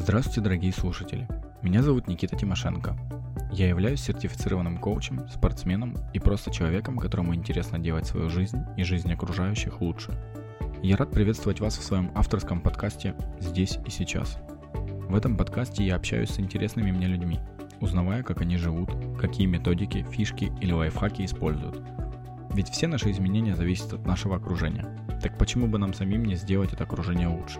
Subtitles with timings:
[0.00, 1.26] Здравствуйте, дорогие слушатели.
[1.60, 2.96] Меня зовут Никита Тимошенко.
[3.50, 9.12] Я являюсь сертифицированным коучем, спортсменом и просто человеком, которому интересно делать свою жизнь и жизнь
[9.12, 10.12] окружающих лучше.
[10.84, 14.38] Я рад приветствовать вас в своем авторском подкасте «Здесь и сейчас».
[15.08, 17.40] В этом подкасте я общаюсь с интересными мне людьми,
[17.80, 18.90] узнавая, как они живут,
[19.20, 21.82] какие методики, фишки или лайфхаки используют.
[22.54, 24.86] Ведь все наши изменения зависят от нашего окружения.
[25.20, 27.58] Так почему бы нам самим не сделать это окружение лучше?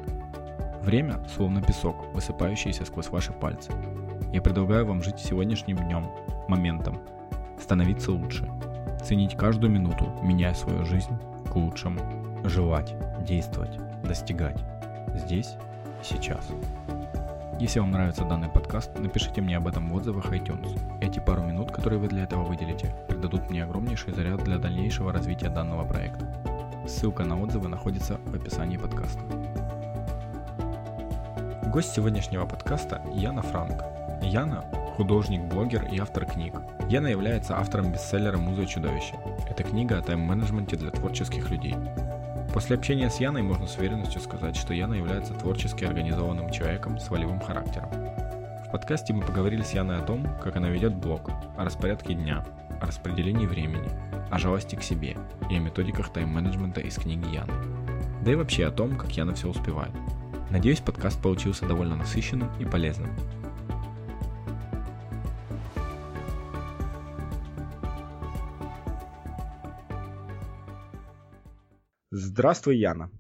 [0.89, 3.71] Время словно песок, высыпающийся сквозь ваши пальцы.
[4.33, 6.07] Я предлагаю вам жить сегодняшним днем,
[6.49, 7.03] моментом,
[7.61, 8.49] становиться лучше,
[9.05, 11.13] ценить каждую минуту, меняя свою жизнь
[11.53, 12.01] к лучшему,
[12.43, 14.65] желать, действовать, достигать.
[15.15, 15.57] Здесь
[16.01, 16.49] и сейчас.
[17.61, 20.75] Если вам нравится данный подкаст, напишите мне об этом в отзывах iTunes.
[21.03, 25.51] Эти пару минут, которые вы для этого выделите, придадут мне огромнейший заряд для дальнейшего развития
[25.51, 26.27] данного проекта.
[26.87, 29.21] Ссылка на отзывы находится в описании подкаста.
[31.69, 33.85] Гость сегодняшнего подкаста Яна Франк.
[34.23, 34.65] Яна–
[34.97, 36.55] художник, блогер и автор книг.
[36.89, 39.17] Яна является автором бестселлера «Муза и чудовище».
[39.51, 41.75] Это книга о тайм-менеджменте для творческих людей.
[42.55, 47.11] После общения с Яной можно с уверенностью сказать, что Яна является творчески организованным человеком с
[47.11, 47.91] волевым характером.
[48.67, 52.47] В подкасте мы поговорили с Яной о том, как она ведет блог, о распорядке дня,
[52.81, 53.91] о распределении времени,
[54.31, 55.19] о жалости к себе
[55.51, 57.53] и о методиках тайм-менеджмента из книги Яны.
[58.25, 59.93] Да и вообще о том, как Яна все успевает–
[60.51, 63.11] Надеюсь, подкаст получился довольно насыщенным и полезным.
[72.11, 73.11] Здравствуй, Яна.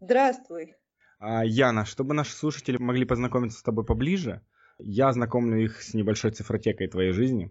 [0.00, 0.76] Здравствуй.
[1.18, 4.42] А, Яна, чтобы наши слушатели могли познакомиться с тобой поближе,
[4.78, 7.50] я знакомлю их с небольшой цифротекой твоей жизни.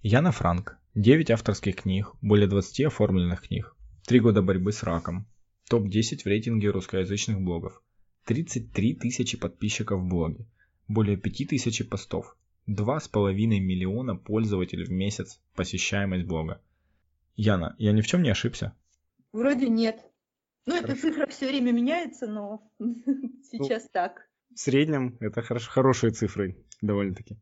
[0.00, 0.78] Яна Франк.
[0.94, 3.74] 9 авторских книг, более 20 оформленных книг,
[4.06, 5.26] 3 года борьбы с раком,
[5.68, 7.82] Топ-10 в рейтинге русскоязычных блогов.
[8.24, 10.46] 33 тысячи подписчиков в блоге.
[10.88, 12.36] Более 5 тысяч постов.
[12.68, 16.62] 2,5 миллиона пользователей в месяц посещаемость блога.
[17.36, 18.74] Яна, я ни в чем не ошибся?
[19.32, 20.00] Вроде нет.
[20.66, 22.70] Ну, эта цифра все время меняется, но
[23.50, 24.28] сейчас ну, так.
[24.54, 27.36] В среднем это хорош, хорошие цифры, довольно-таки.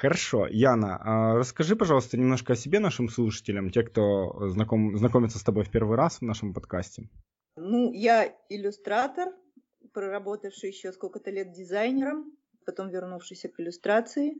[0.00, 5.42] Хорошо, Яна, а расскажи, пожалуйста, немножко о себе нашим слушателям, те, кто знаком, знакомится с
[5.42, 7.08] тобой в первый раз в нашем подкасте.
[7.56, 9.34] Ну, я иллюстратор,
[9.92, 12.30] проработавший еще сколько-то лет дизайнером,
[12.64, 14.36] потом вернувшийся к иллюстрации.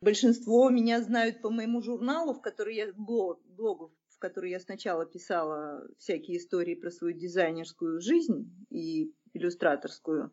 [0.00, 5.06] Большинство меня знают по моему журналу, в который я блог, блогу, в который я сначала
[5.06, 10.32] писала всякие истории про свою дизайнерскую жизнь и иллюстраторскую.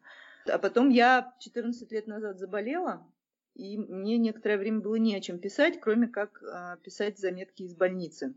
[0.51, 3.05] А потом я 14 лет назад заболела,
[3.59, 7.75] и мне некоторое время было не о чем писать, кроме как а, писать заметки из
[7.75, 8.33] больницы.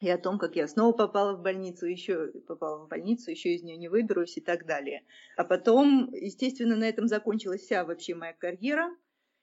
[0.00, 3.62] И о том, как я снова попала в больницу, еще попала в больницу, еще из
[3.62, 5.04] нее не выберусь и так далее.
[5.36, 8.90] А потом, естественно, на этом закончилась вся вообще моя карьера.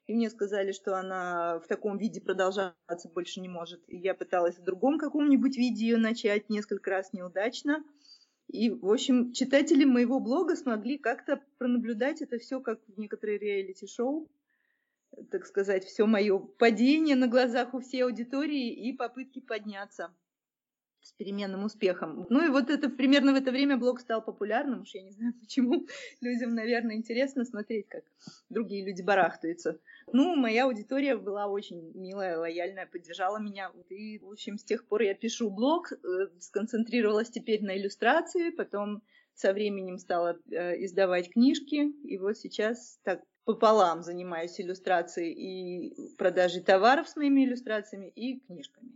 [0.08, 3.82] И мне сказали, что она в таком виде продолжаться больше не может.
[3.88, 7.84] И я пыталась в другом каком-нибудь виде ее начать, несколько раз неудачно.
[8.48, 14.28] И, в общем, читатели моего блога смогли как-то пронаблюдать это все как в некоторые реалити-шоу
[15.32, 20.14] так сказать, все мое падение на глазах у всей аудитории и попытки подняться
[21.02, 22.28] с переменным успехом.
[22.30, 25.34] Ну и вот это примерно в это время блог стал популярным, уж я не знаю
[25.40, 25.88] почему.
[26.22, 28.04] Людям, наверное, интересно смотреть, как
[28.50, 29.80] другие люди барахтаются.
[30.12, 33.72] Ну, моя аудитория была очень милая, лояльная, поддержала меня.
[33.90, 35.98] И, в общем, с тех пор я пишу блог, э,
[36.40, 39.02] сконцентрировалась теперь на иллюстрации, потом
[39.34, 46.62] со временем стала э, издавать книжки, и вот сейчас так пополам занимаюсь иллюстрацией и продажей
[46.62, 48.92] товаров с моими иллюстрациями и книжками.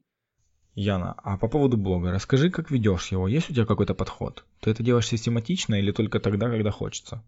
[0.75, 3.27] Яна, а по поводу блога, расскажи, как ведешь его?
[3.27, 4.43] Есть у тебя какой-то подход?
[4.59, 7.23] Ты это делаешь систематично или только тогда, когда хочется?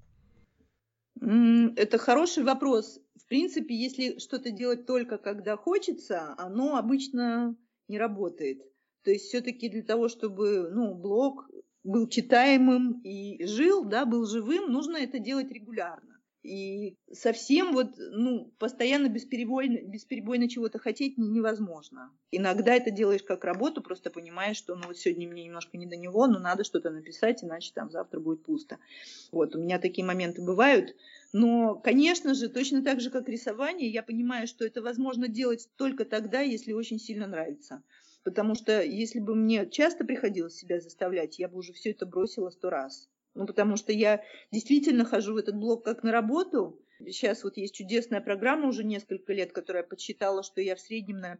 [1.21, 2.99] Это хороший вопрос.
[3.15, 7.55] В принципе, если что-то делать только когда хочется, оно обычно
[7.87, 8.61] не работает.
[9.03, 11.47] То есть все-таки для того, чтобы ну, блог
[11.84, 16.15] был читаемым и жил, да, был живым, нужно это делать регулярно.
[16.45, 22.11] И совсем вот, ну, постоянно бесперебойно, бесперебойно чего-то хотеть невозможно.
[22.29, 25.95] Иногда это делаешь как работу, просто понимаешь, что, ну, вот сегодня мне немножко не до
[25.95, 28.77] него, но надо что-то написать, иначе там завтра будет пусто.
[29.31, 30.95] Вот, у меня такие моменты бывают.
[31.33, 36.05] Но, конечно же, точно так же, как рисование, я понимаю, что это возможно делать только
[36.05, 37.81] тогда, если очень сильно нравится.
[38.23, 42.51] Потому что если бы мне часто приходилось себя заставлять, я бы уже все это бросила
[42.51, 43.09] сто раз.
[43.35, 46.82] Ну, потому что я действительно хожу в этот блог как на работу.
[46.99, 51.37] Сейчас вот есть чудесная программа уже несколько лет, которая подсчитала, что я в среднем на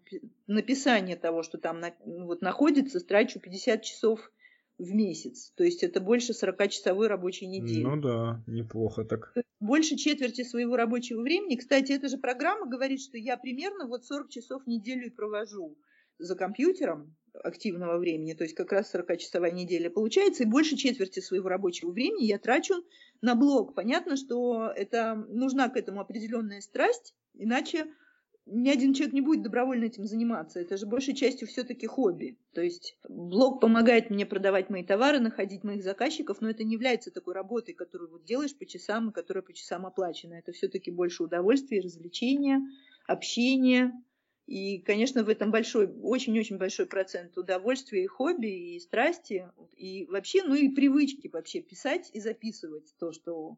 [0.47, 4.31] написание того, что там на, вот находится, трачу 50 часов
[4.77, 5.53] в месяц.
[5.56, 7.83] То есть это больше 40-часовой рабочей недели.
[7.83, 9.33] Ну да, неплохо так.
[9.62, 11.56] Больше четверти своего рабочего времени.
[11.56, 15.77] Кстати, эта же программа говорит, что я примерно вот 40 часов в неделю и провожу
[16.18, 21.49] за компьютером активного времени, то есть как раз 40-часовая неделя получается, и больше четверти своего
[21.49, 22.83] рабочего времени я трачу
[23.21, 23.73] на блог.
[23.75, 27.87] Понятно, что это нужна к этому определенная страсть, иначе
[28.45, 30.59] ни один человек не будет добровольно этим заниматься.
[30.59, 32.37] Это же большей частью все-таки хобби.
[32.53, 37.09] То есть блог помогает мне продавать мои товары, находить моих заказчиков, но это не является
[37.09, 40.35] такой работой, которую вот делаешь по часам и которая по часам оплачена.
[40.35, 42.61] Это все-таки больше удовольствия, развлечения,
[43.07, 43.91] общения.
[44.47, 50.44] И, конечно, в этом большой, очень-очень большой процент удовольствия и хобби, и страсти, и вообще,
[50.44, 53.57] ну и привычки вообще писать и записывать то, что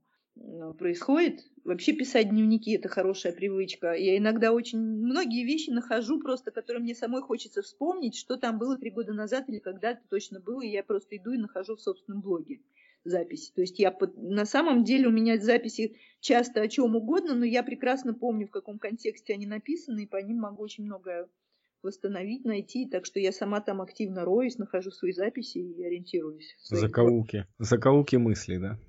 [0.78, 1.42] происходит.
[1.63, 3.94] Вообще писать дневники– это хорошая привычка.
[3.94, 8.78] Я иногда очень многие вещи нахожу просто, которые мне самой хочется вспомнить, что там было
[8.78, 12.22] три года назад или когда-то точно было, и я просто иду и нахожу в собственном
[12.22, 12.62] блоге
[13.07, 13.51] записи.
[13.54, 14.18] То есть я под...
[14.18, 18.51] на самом деле у меня записи часто о чем угодно, но я прекрасно помню, в
[18.51, 21.27] каком контексте они написаны, и по ним могу очень многое
[21.83, 22.88] восстановить, найти.
[22.88, 26.56] Так что я сама там активно роюсь, нахожу свои записи и ориентируюсь.
[26.63, 27.45] Закоулки.
[27.59, 28.80] Закоулки мысли, да?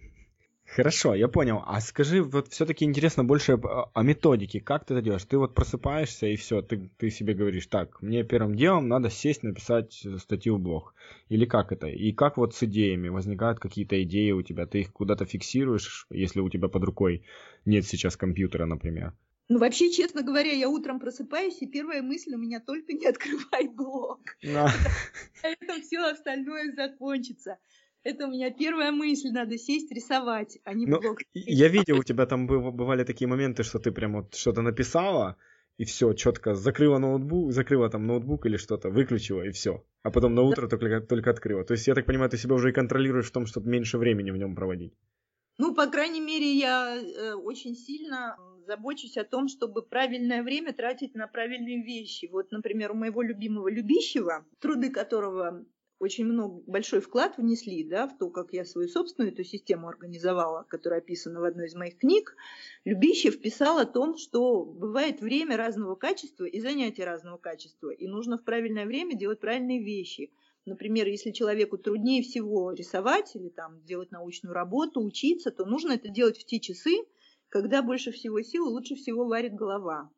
[0.75, 1.63] Хорошо, я понял.
[1.67, 4.61] А скажи, вот все-таки интересно больше о методике.
[4.61, 5.25] Как ты это делаешь?
[5.25, 9.43] Ты вот просыпаешься и все, ты, ты себе говоришь, так, мне первым делом надо сесть,
[9.43, 10.95] написать статью в блог.
[11.31, 11.87] Или как это?
[11.87, 13.09] И как вот с идеями?
[13.09, 14.67] Возникают какие-то идеи у тебя?
[14.67, 17.25] Ты их куда-то фиксируешь, если у тебя под рукой
[17.65, 19.15] нет сейчас компьютера, например?
[19.49, 23.69] Ну, вообще, честно говоря, я утром просыпаюсь, и первая мысль у меня только не открывай
[23.69, 24.21] блог.
[24.43, 24.71] На
[25.43, 27.57] этом все остальное закончится.
[28.05, 31.19] Это у меня первая мысль, надо сесть, рисовать, а не ну, блог.
[31.35, 35.37] Я видел, у тебя там бывали такие моменты, что ты прям вот что-то написала,
[35.79, 39.85] и все, четко закрыла ноутбук, закрыла там ноутбук или что-то, выключила, и все.
[40.03, 40.77] А потом на утро да.
[40.77, 41.65] только, только открыла.
[41.65, 44.31] То есть, я так понимаю, ты себя уже и контролируешь в том, чтобы меньше времени
[44.31, 44.93] в нем проводить.
[45.59, 48.37] Ну, по крайней мере, я э, очень сильно
[48.67, 52.29] забочусь о том, чтобы правильное время тратить на правильные вещи.
[52.31, 55.65] Вот, например, у моего любимого Любищева, труды которого
[55.99, 60.65] очень много, большой вклад внесли да, в то, как я свою собственную эту систему организовала,
[60.69, 62.37] которая описана в одной из моих книг,
[62.85, 68.39] Любищев писал о том, что бывает время разного качества и занятия разного качества, и нужно
[68.39, 70.33] в правильное время делать правильные вещи.
[70.67, 76.09] Например, если человеку труднее всего рисовать или там, делать научную работу, учиться, то нужно это
[76.09, 76.97] делать в те часы,
[77.49, 80.11] когда больше всего сил и лучше всего варит голова.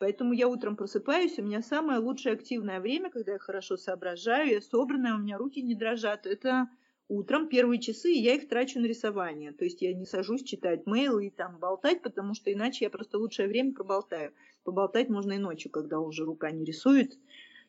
[0.00, 4.62] Поэтому я утром просыпаюсь, у меня самое лучшее активное время, когда я хорошо соображаю, я
[4.62, 6.26] собранная, у меня руки не дрожат.
[6.26, 6.70] Это
[7.08, 9.52] утром первые часы, и я их трачу на рисование.
[9.52, 13.18] То есть я не сажусь читать мейлы и там болтать, потому что иначе я просто
[13.18, 14.32] лучшее время проболтаю.
[14.64, 17.18] Поболтать можно и ночью, когда уже рука не рисует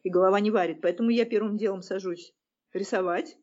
[0.03, 0.79] и голова не варит.
[0.81, 2.33] Поэтому я первым делом сажусь
[2.71, 3.37] рисовать.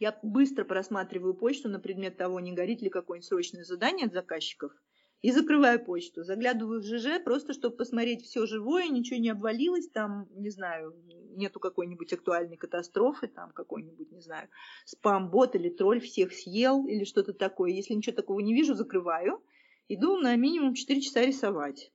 [0.00, 4.72] Я быстро просматриваю почту на предмет того, не горит ли какое-нибудь срочное задание от заказчиков–
[5.22, 6.24] и закрываю почту.
[6.24, 10.94] Заглядываю в ЖЖ просто, чтобы посмотреть все живое, ничего не обвалилось, там, не знаю,
[11.36, 14.48] нету какой-нибудь актуальной катастрофы, там какой-нибудь, не знаю,
[14.84, 17.70] спам-бот или тролль всех съел или что-то такое.
[17.70, 19.42] Если ничего такого не вижу, закрываю.
[19.88, 21.92] Иду на минимум 4 часа рисовать.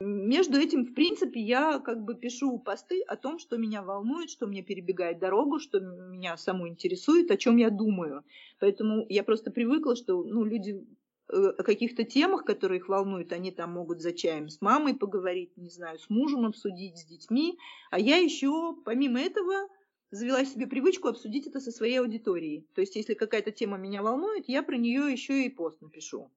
[0.00, 4.48] Между этим, в принципе, я как бы пишу посты о том, что меня волнует, что
[4.48, 8.24] мне перебегает дорогу, что меня саму интересует, о чем я думаю.
[8.58, 10.84] Поэтому я просто привыкла, что ну, люди
[11.28, 15.70] о каких-то темах, которые их волнуют, они там могут за чаем с мамой поговорить, не
[15.70, 17.58] знаю, с мужем обсудить, с детьми.
[17.90, 19.68] А я еще, помимо этого,
[20.10, 22.66] завела себе привычку обсудить это со своей аудиторией.
[22.74, 26.30] То есть, если какая-то тема меня волнует, я про нее еще и пост напишу.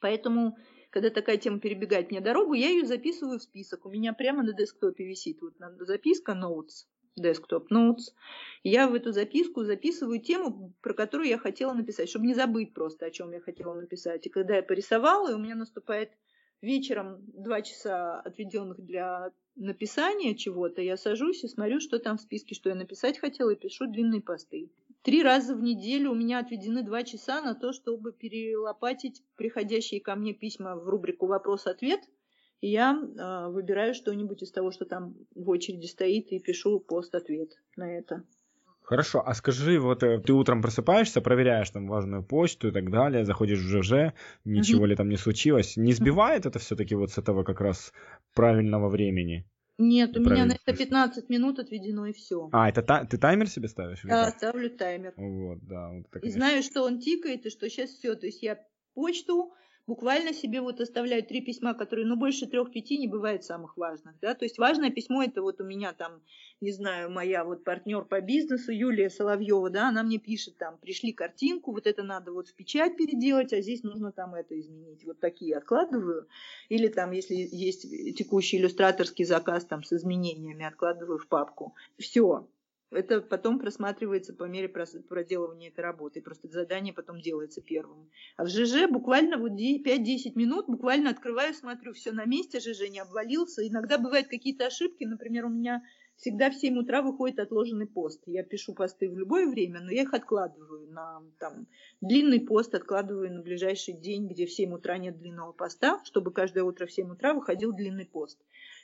[0.00, 0.56] Поэтому,
[0.90, 3.84] когда такая тема перебегает мне дорогу, я ее записываю в список.
[3.84, 6.86] У меня прямо на десктопе висит вот записка Notes
[7.20, 8.12] desktop notes.
[8.62, 13.06] Я в эту записку записываю тему, про которую я хотела написать, чтобы не забыть просто,
[13.06, 14.26] о чем я хотела написать.
[14.26, 16.10] И когда я порисовала, и у меня наступает
[16.60, 22.54] вечером два часа, отведенных для написания чего-то, я сажусь и смотрю, что там в списке,
[22.54, 24.70] что я написать хотела, и пишу длинные посты.
[25.02, 30.16] Три раза в неделю у меня отведены два часа на то, чтобы перелопатить приходящие ко
[30.16, 32.00] мне письма в рубрику «Вопрос-ответ»,
[32.60, 37.50] и я э, выбираю что-нибудь из того, что там в очереди стоит, и пишу пост-ответ
[37.76, 38.24] на это.
[38.82, 43.24] Хорошо, а скажи, вот э, ты утром просыпаешься, проверяешь там важную почту и так далее,
[43.24, 44.88] заходишь в ЖЖ, ничего mm-hmm.
[44.88, 45.76] ли там не случилось.
[45.76, 47.92] Не сбивает это все-таки вот с этого как раз
[48.34, 49.44] правильного времени?
[49.76, 52.48] Нет, у меня на это 15 минут отведено и все.
[52.50, 54.00] А, это та- ты таймер себе ставишь?
[54.02, 55.12] Да, ставлю таймер.
[55.16, 55.90] Вот, да.
[55.90, 58.16] Вот это, и знаю, что он тикает, и что сейчас все.
[58.16, 58.58] То есть я
[58.94, 59.52] почту
[59.88, 64.34] буквально себе вот оставляю три письма, которые, ну, больше трех-пяти не бывает самых важных, да,
[64.34, 66.20] то есть важное письмо это вот у меня там,
[66.60, 71.12] не знаю, моя вот партнер по бизнесу Юлия Соловьева, да, она мне пишет там, пришли
[71.12, 75.20] картинку, вот это надо вот в печать переделать, а здесь нужно там это изменить, вот
[75.20, 76.28] такие откладываю,
[76.68, 77.82] или там, если есть
[78.16, 82.46] текущий иллюстраторский заказ там с изменениями, откладываю в папку, все,
[82.90, 86.22] это потом просматривается по мере проделывания этой работы.
[86.22, 88.10] Просто задание потом делается первым.
[88.36, 93.00] А в ЖЖ буквально вот 5-10 минут, буквально открываю, смотрю, все на месте, ЖЖ не
[93.00, 93.66] обвалился.
[93.66, 95.04] Иногда бывают какие-то ошибки.
[95.04, 95.82] Например, у меня
[96.16, 98.22] всегда в 7 утра выходит отложенный пост.
[98.26, 101.66] Я пишу посты в любое время, но я их откладываю на там,
[102.00, 106.64] длинный пост, откладываю на ближайший день, где в 7 утра нет длинного поста, чтобы каждое
[106.64, 108.38] утро в 7 утра выходил длинный пост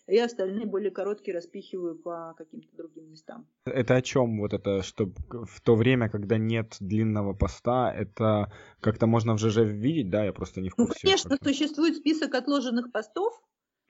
[0.07, 3.47] и остальные более короткие распихиваю по каким-то другим местам.
[3.65, 9.07] Это о чем вот это, что в то время, когда нет длинного поста, это как-то
[9.07, 10.25] можно в ЖЖ видеть, да?
[10.25, 10.93] Я просто не в курсе.
[10.93, 13.41] Ну, конечно, существует список отложенных постов,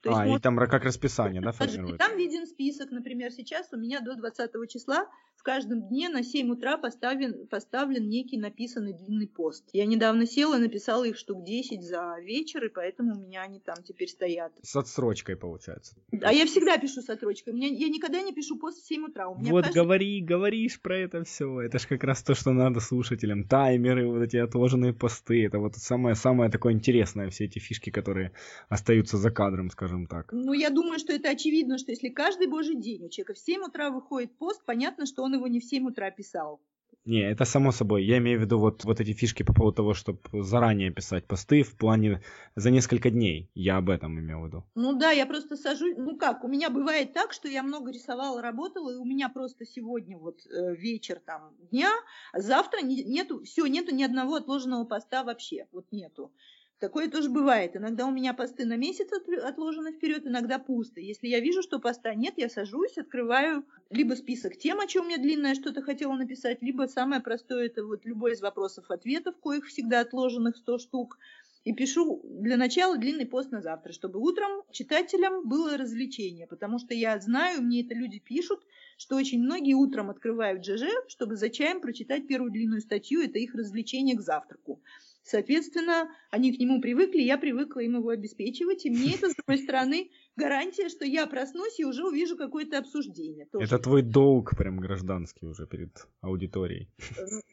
[0.05, 1.97] то а, есть, и там как расписание, да, формируется?
[1.97, 6.51] Там виден список, например, сейчас у меня до 20 числа в каждом дне на 7
[6.51, 9.65] утра поставлен, поставлен некий написанный длинный пост.
[9.73, 13.61] Я недавно села и написала их штук 10 за вечер, и поэтому у меня они
[13.61, 14.53] там теперь стоят.
[14.63, 15.97] С отсрочкой, получается.
[16.23, 17.55] А я всегда пишу с отсрочкой.
[17.55, 19.29] Меня, я никогда не пишу пост в 7 утра.
[19.29, 19.83] У меня вот каждый...
[19.83, 21.61] говори, говоришь про это все.
[21.63, 23.45] Это же как раз то, что надо слушателям.
[23.45, 25.47] Таймеры, вот эти отложенные посты.
[25.47, 28.33] Это вот самое-самое такое интересное, все эти фишки, которые
[28.69, 30.33] остаются за кадром, скажем скажем так.
[30.33, 33.63] Ну, я думаю, что это очевидно, что если каждый божий день у человека в 7
[33.63, 36.61] утра выходит пост, понятно, что он его не в 7 утра писал.
[37.07, 38.05] Не, это само собой.
[38.05, 41.63] Я имею в виду вот, вот эти фишки по поводу того, чтобы заранее писать посты
[41.63, 42.23] в плане
[42.57, 43.51] за несколько дней.
[43.55, 44.65] Я об этом имел в виду.
[44.75, 45.97] Ну да, я просто сажусь.
[45.99, 49.67] Ну как, у меня бывает так, что я много рисовала, работала, и у меня просто
[49.67, 51.91] сегодня вот э, вечер там дня,
[52.33, 55.67] а завтра не, нету, все, нету ни одного отложенного поста вообще.
[55.73, 56.33] Вот нету.
[56.81, 57.77] Такое тоже бывает.
[57.77, 59.09] Иногда у меня посты на месяц
[59.43, 61.01] отложены вперед, иногда пусто.
[61.01, 65.19] Если я вижу, что поста нет, я сажусь, открываю либо список тем, о чем я
[65.19, 70.57] длинное что-то хотела написать, либо самое простое, это вот любой из вопросов-ответов, коих всегда отложенных
[70.57, 71.19] 100 штук,
[71.65, 76.93] и пишу для начала длинный пост на завтра, чтобы утром читателям было развлечение, потому что
[76.93, 78.61] я знаю, мне это люди пишут,
[78.99, 83.55] что очень многие утром открывают ЖЖ, чтобы за чаем прочитать первую длинную статью, это их
[83.55, 84.83] развлечение к завтраку.
[85.25, 89.63] Соответственно, они к нему привыкли, я привыкла им его обеспечивать, и мне это, с другой
[89.63, 93.47] стороны, гарантия, что я проснусь и уже увижу какое-то обсуждение.
[93.47, 93.65] Тоже.
[93.65, 96.91] Это твой долг прям гражданский уже перед аудиторией.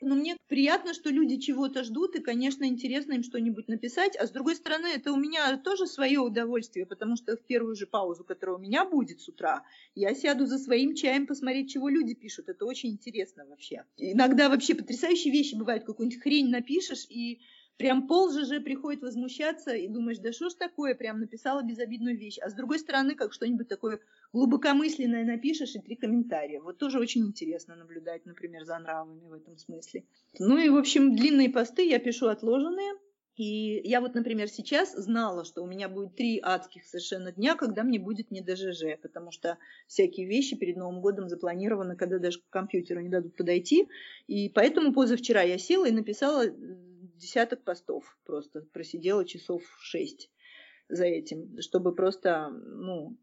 [0.02, 4.32] Ну, мне приятно, что люди чего-то ждут, и, конечно, интересно им что-нибудь написать, а с
[4.32, 8.58] другой стороны, это у меня тоже свое удовольствие, потому что в первую же паузу, которая
[8.58, 9.64] у меня будет с утра,
[9.96, 12.50] я сяду за своим чаем посмотреть, чего люди пишут.
[12.50, 13.86] Это очень интересно вообще.
[13.96, 17.40] Иногда вообще потрясающие вещи бывают, какую-нибудь хрень напишешь, и
[17.82, 22.38] прям пол же приходит возмущаться и думаешь, да что ж такое, прям написала безобидную вещь.
[22.38, 24.00] А с другой стороны, как что-нибудь такое
[24.34, 26.62] глубокомысленное напишешь и три комментария.
[26.62, 30.04] Вот тоже очень интересно наблюдать, например, за нравами в этом смысле.
[30.38, 32.94] Ну и, в общем, длинные посты я пишу отложенные.
[33.36, 37.82] И я вот, например, сейчас знала, что у меня будет три адских совершенно дня, когда
[37.82, 39.58] мне будет не ДЖЖ, потому что
[39.88, 43.88] всякие вещи перед Новым годом запланированы, когда даже к компьютеру не дадут подойти.
[44.28, 46.46] И поэтому позавчера я села и написала
[47.22, 50.32] десяток постов просто, просидела часов шесть
[50.90, 53.18] за этим, чтобы просто, ну,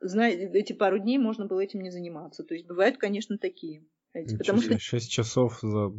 [0.00, 2.44] знаете, эти пару дней можно было этим не заниматься.
[2.44, 3.84] То есть бывают, конечно, такие.
[4.12, 4.78] Эти, потому что...
[4.78, 5.92] Шесть часов за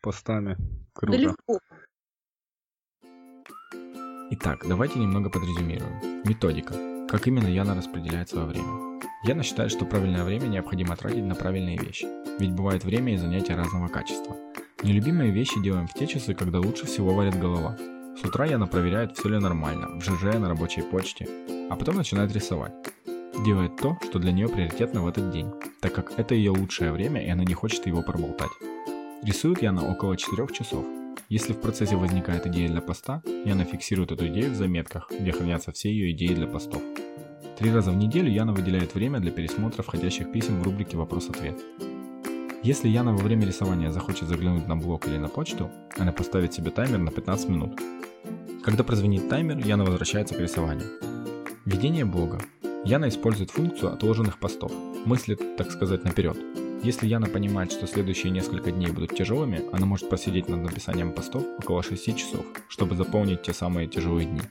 [0.00, 0.56] постами.
[0.94, 1.18] Круто.
[1.18, 1.58] Да легко.
[4.30, 6.22] Итак, давайте немного подрезюмируем.
[6.24, 6.74] Методика.
[7.08, 9.00] Как именно Яна распределяет свое время.
[9.24, 12.06] Яна считает, что правильное время необходимо тратить на правильные вещи.
[12.38, 14.36] Ведь бывает время и занятия разного качества.
[14.84, 17.76] Нелюбимые вещи делаем в те часы, когда лучше всего варит голова.
[18.16, 21.28] С утра Яна проверяет, все ли нормально, в ЖЖ, на рабочей почте,
[21.68, 22.72] а потом начинает рисовать.
[23.44, 27.24] Делает то, что для нее приоритетно в этот день, так как это ее лучшее время
[27.24, 28.52] и она не хочет его проболтать.
[29.24, 30.84] Рисует Яна около 4 часов.
[31.28, 35.72] Если в процессе возникает идея для поста, Яна фиксирует эту идею в заметках, где хранятся
[35.72, 36.82] все ее идеи для постов.
[37.58, 41.58] Три раза в неделю Яна выделяет время для пересмотра входящих писем в рубрике «Вопрос-ответ».
[42.64, 46.72] Если Яна во время рисования захочет заглянуть на блог или на почту, она поставит себе
[46.72, 47.80] таймер на 15 минут.
[48.64, 50.88] Когда прозвенит таймер, Яна возвращается к рисованию.
[51.64, 52.40] Ведение блога.
[52.84, 54.72] Яна использует функцию отложенных постов,
[55.04, 56.36] мыслит, так сказать, наперед.
[56.82, 61.44] Если Яна понимает, что следующие несколько дней будут тяжелыми, она может просидеть над написанием постов
[61.58, 64.42] около 6 часов, чтобы заполнить те самые тяжелые дни.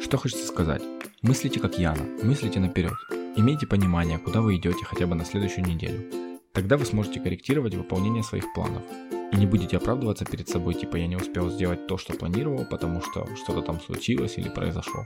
[0.00, 0.82] Что хочется сказать?
[1.20, 2.96] Мыслите как Яна, мыслите наперед.
[3.36, 6.25] Имейте понимание, куда вы идете хотя бы на следующую неделю.
[6.56, 8.82] Тогда вы сможете корректировать выполнение своих планов.
[9.30, 13.02] И не будете оправдываться перед собой, типа я не успел сделать то, что планировал, потому
[13.02, 15.04] что что-то там случилось или произошло.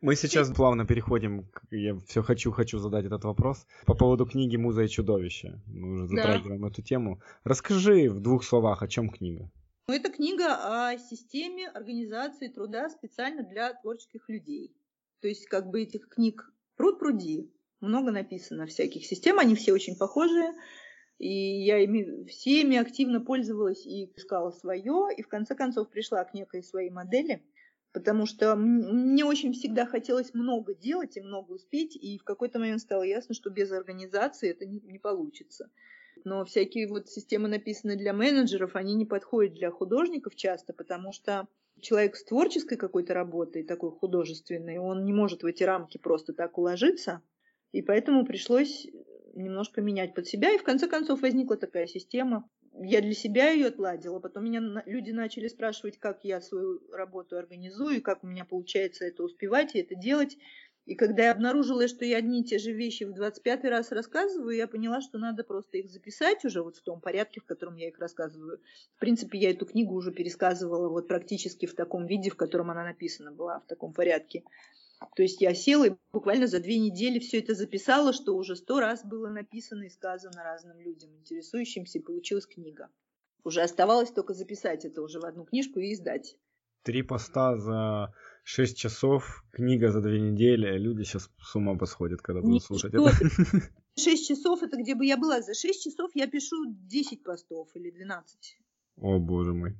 [0.00, 4.88] Мы сейчас плавно переходим, я все хочу-хочу задать этот вопрос, по поводу книги «Муза и
[4.88, 5.62] чудовище».
[5.66, 6.66] Мы уже затрагиваем да.
[6.66, 7.20] эту тему.
[7.44, 9.52] Расскажи в двух словах, о чем книга.
[9.86, 14.74] Ну, это книга о системе организации труда специально для творческих людей.
[15.20, 17.52] То есть, как бы этих книг пруд пруди,
[17.84, 20.52] много написано всяких систем, они все очень похожие.
[21.18, 26.34] И я ими всеми активно пользовалась и искала свое, и в конце концов пришла к
[26.34, 27.42] некой своей модели–
[27.94, 32.80] потому что мне очень всегда хотелось много делать и много успеть, и в какой-то момент
[32.80, 35.70] стало ясно, что без организации это не, не получится.
[36.24, 41.46] Но всякие вот системы, написанные для менеджеров, они не подходят для художников часто, потому что
[41.80, 46.58] человек с творческой какой-то работой, такой художественной, он не может в эти рамки просто так
[46.58, 47.22] уложиться,
[47.74, 48.86] и поэтому пришлось
[49.34, 52.48] немножко менять под себя, и в конце концов возникла такая система,
[52.80, 58.00] я для себя ее отладила, потом меня люди начали спрашивать, как я свою работу организую,
[58.00, 60.38] как у меня получается это успевать и это делать.
[60.86, 64.54] И когда я обнаружила, что я одни и те же вещи в 25 раз рассказываю,
[64.54, 67.88] я поняла, что надо просто их записать уже вот в том порядке, в котором я
[67.88, 68.60] их рассказываю.
[68.96, 72.84] В принципе, я эту книгу уже пересказывала вот практически в таком виде, в котором она
[72.84, 74.44] написана была, в таком порядке.
[75.14, 78.80] То есть я села и буквально за две недели все это записала, что уже сто
[78.80, 82.88] раз было написано и сказано разным людям, интересующимся, и получилась книга.
[83.44, 86.36] Уже оставалось только записать это уже в одну книжку и издать.
[86.82, 90.78] Три поста за шесть часов, книга за две недели.
[90.78, 93.10] Люди сейчас с ума посходят, когда будут Нет, слушать это.
[93.96, 95.40] Шесть часов это где бы я была.
[95.40, 98.58] За шесть часов я пишу десять постов или двенадцать.
[98.96, 99.76] О, боже мой.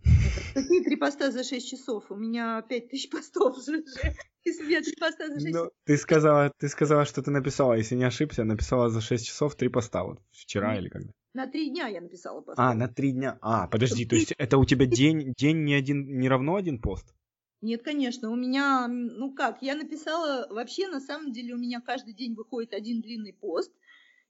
[0.55, 2.11] Какие три поста за 6 часов?
[2.11, 3.85] У меня 5 тысяч постов уже.
[4.45, 7.95] Если я три поста за 6 ну, ты сказала, ты сказала, что ты написала, если
[7.95, 10.05] не ошибся, написала за 6 часов три поста.
[10.05, 11.11] Вот вчера или когда?
[11.33, 12.59] На три дня я написала пост.
[12.59, 13.39] А, на три дня.
[13.41, 17.15] А, подожди, то есть это у тебя день, день не, один, не равно один пост?
[17.61, 22.13] Нет, конечно, у меня, ну как, я написала, вообще на самом деле у меня каждый
[22.13, 23.73] день выходит один длинный пост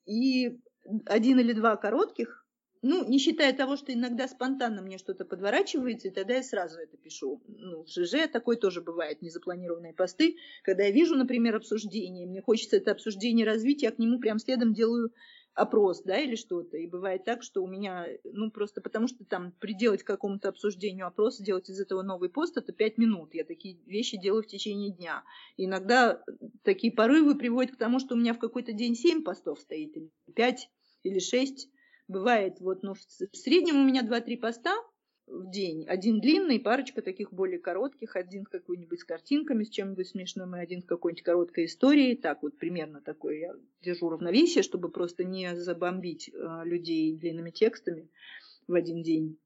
[0.06, 0.60] и
[1.06, 2.43] один или два коротких,
[2.86, 6.98] ну, не считая того, что иногда спонтанно мне что-то подворачивается, и тогда я сразу это
[6.98, 7.42] пишу.
[7.48, 10.36] Ну, в ЖЖ такое тоже бывает, незапланированные посты.
[10.62, 14.74] Когда я вижу, например, обсуждение, мне хочется это обсуждение развить, я к нему прям следом
[14.74, 15.14] делаю
[15.54, 16.76] опрос, да, или что-то.
[16.76, 21.06] И бывает так, что у меня, ну, просто потому что там приделать к какому-то обсуждению
[21.06, 23.32] опрос, сделать из этого новый пост, это пять минут.
[23.32, 25.24] Я такие вещи делаю в течение дня.
[25.56, 26.22] И иногда
[26.64, 30.10] такие порывы приводят к тому, что у меня в какой-то день семь постов стоит, или
[30.34, 30.68] пять,
[31.02, 31.70] или шесть
[32.08, 34.74] бывает, вот, ну, в среднем у меня 2-3 поста
[35.26, 35.86] в день.
[35.86, 40.82] Один длинный, парочка таких более коротких, один какой-нибудь с картинками, с чем-нибудь смешным, и один
[40.82, 42.16] с какой-нибудь короткой историей.
[42.16, 48.10] Так вот, примерно такое я держу равновесие, чтобы просто не забомбить э, людей длинными текстами
[48.66, 49.38] в один день.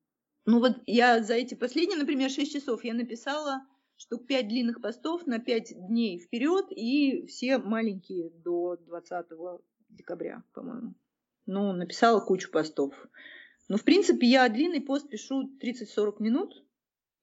[0.47, 3.63] Ну вот я за эти последние, например, 6 часов я написала
[3.97, 9.27] штук 5 длинных постов на 5 дней вперед и все маленькие до 20
[9.91, 10.95] декабря, по-моему
[11.49, 12.95] ну, написала кучу постов.
[13.69, 16.65] Но, в принципе, я длинный пост пишу 30-40 минут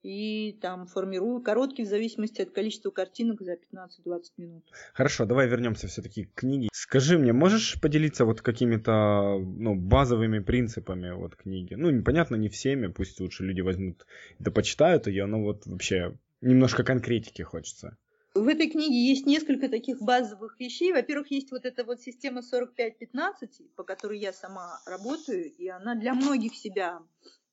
[0.03, 4.63] и там формирую короткий в зависимости от количества картинок за 15-20 минут.
[4.93, 6.69] Хорошо, давай вернемся все-таки к книге.
[6.73, 11.73] Скажи мне, можешь поделиться вот какими-то ну, базовыми принципами вот книги?
[11.73, 14.05] Ну, непонятно, не всеми, пусть лучше люди возьмут,
[14.37, 17.97] да почитают ее, но вот вообще немножко конкретики хочется.
[18.35, 20.91] В этой книге есть несколько таких базовых вещей.
[20.91, 26.13] Во-первых, есть вот эта вот система 45-15, по которой я сама работаю, и она для
[26.13, 26.99] многих себя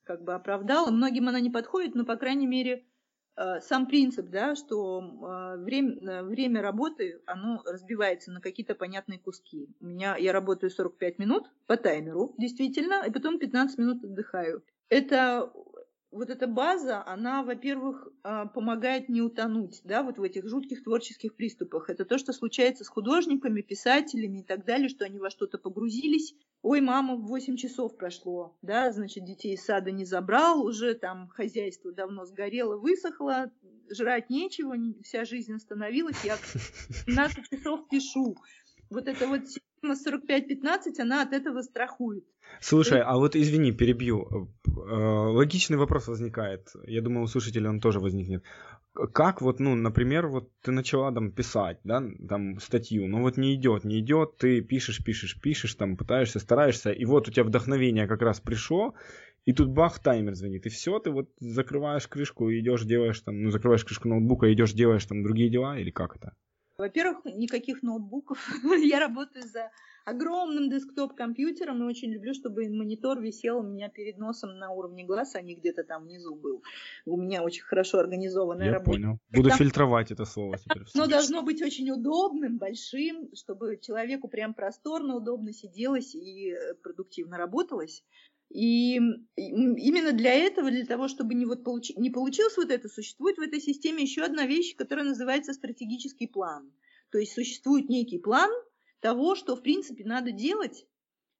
[0.03, 0.91] как бы оправдала.
[0.91, 2.85] Многим она не подходит, но, по крайней мере,
[3.37, 9.21] э, сам принцип, да, что э, время, э, время работы, оно разбивается на какие-то понятные
[9.21, 9.69] куски.
[9.81, 14.65] У меня, я работаю 45 минут по таймеру, действительно, и потом 15 минут отдыхаю.
[14.89, 15.53] Это
[16.13, 21.35] вот эта база, она, во-первых, а, помогает не утонуть, да, вот в этих жутких творческих
[21.35, 21.89] приступах.
[21.89, 26.35] Это то, что случается с художниками, писателями и так далее, что они во что-то погрузились.
[26.61, 31.93] Ой, мама, 8 часов прошло, да, значит, детей из сада не забрал, уже там хозяйство
[31.93, 33.51] давно сгорело, высохло,
[33.91, 36.37] жрать нечего, вся жизнь остановилась, я
[37.07, 38.37] 15 часов пишу.
[38.93, 42.25] Вот это вот система 45-15, она от этого страхует.
[42.61, 44.49] Слушай, а вот извини, перебью.
[44.67, 46.69] Э, логичный вопрос возникает.
[46.87, 48.45] Я думаю, у слушателей он тоже возникнет.
[49.13, 53.55] Как вот, ну, например, вот ты начала там писать, да, там статью, но вот не
[53.55, 58.07] идет, не идет, ты пишешь, пишешь, пишешь, там пытаешься, стараешься, и вот у тебя вдохновение
[58.07, 58.95] как раз пришло,
[59.47, 63.43] и тут бах, таймер звонит, и все, ты вот закрываешь крышку и идешь, делаешь там,
[63.43, 66.35] ну, закрываешь крышку ноутбука, идешь, делаешь там другие дела, или как это?
[66.79, 68.39] Во-первых, никаких ноутбуков.
[68.83, 69.71] Я работаю за
[70.05, 75.35] огромным десктоп-компьютером и очень люблю, чтобы монитор висел у меня перед носом на уровне глаз,
[75.35, 76.63] а не где-то там внизу был.
[77.07, 78.91] У меня очень хорошо организованная Я работа.
[78.91, 79.19] понял.
[79.31, 79.59] Буду там...
[79.59, 80.83] фильтровать это слово теперь.
[80.95, 87.37] Но должно быть очень удобным, большим, чтобы человеку прям просторно, удобно сиделось и э, продуктивно
[87.37, 88.05] работалось.
[88.53, 88.97] И
[89.35, 91.91] именно для этого, для того, чтобы не, вот получ...
[91.97, 96.71] не получилось вот это, существует в этой системе еще одна вещь, которая называется стратегический план.
[97.11, 98.51] То есть существует некий план
[99.01, 100.87] того, что, в принципе, надо делать,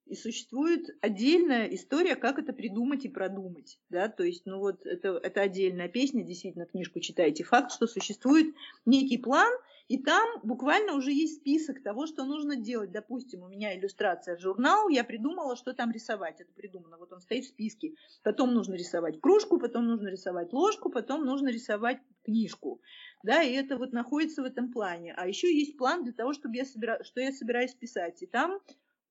[0.07, 3.79] и существует отдельная история, как это придумать и продумать.
[3.89, 4.09] Да?
[4.09, 7.43] То есть, ну вот, это, это отдельная песня, действительно, книжку читаете.
[7.43, 9.51] Факт, что существует некий план,
[9.89, 12.91] и там буквально уже есть список того, что нужно делать.
[12.91, 16.39] Допустим, у меня иллюстрация в журнал, я придумала, что там рисовать.
[16.39, 17.95] Это придумано, вот он стоит в списке.
[18.23, 22.81] Потом нужно рисовать кружку, потом нужно рисовать ложку, потом нужно рисовать книжку.
[23.23, 25.13] Да, и это вот находится в этом плане.
[25.17, 27.03] А еще есть план для того, чтобы я собира...
[27.03, 28.23] что я собираюсь писать.
[28.23, 28.61] И там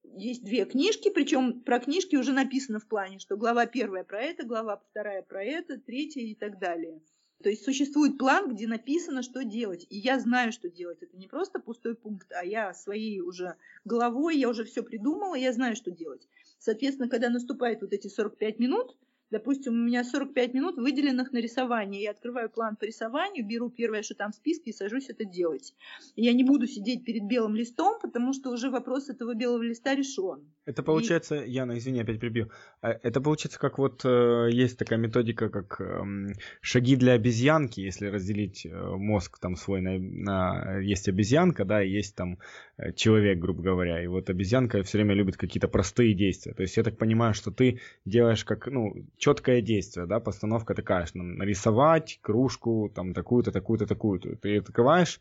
[0.03, 4.45] есть две книжки, причем про книжки уже написано в плане, что глава первая про это,
[4.45, 7.03] глава вторая про это, третья и так далее.
[7.43, 9.87] То есть существует план, где написано, что делать.
[9.91, 11.03] И я знаю, что делать.
[11.03, 15.53] Это не просто пустой пункт, а я своей уже головой, я уже все придумала, я
[15.53, 16.29] знаю, что делать.
[16.59, 18.97] Соответственно, когда наступает вот эти 45 минут,
[19.33, 22.03] Допустим, у меня 45 минут выделенных на рисование.
[22.03, 25.75] Я открываю план по рисованию, беру первое, что там в списке, и сажусь это делать.
[26.17, 30.45] Я не буду сидеть перед белым листом, потому что уже вопрос этого белого листа решен.
[30.67, 31.51] Это получается, и...
[31.51, 32.51] Яна, извини, опять прибью.
[32.83, 38.09] А, это получается, как вот э, есть такая методика, как э, шаги для обезьянки, если
[38.09, 40.79] разделить э, мозг там свой на, на...
[40.81, 42.39] Есть обезьянка, да, и есть там
[42.77, 44.05] э, человек, грубо говоря.
[44.05, 46.53] И вот обезьянка все время любит какие-то простые действия.
[46.53, 51.07] То есть я так понимаю, что ты делаешь как, ну, четкое действие, да, постановка такая,
[51.07, 54.35] что нарисовать кружку, там, такую-то, такую-то, такую-то.
[54.35, 55.21] Ты открываешь,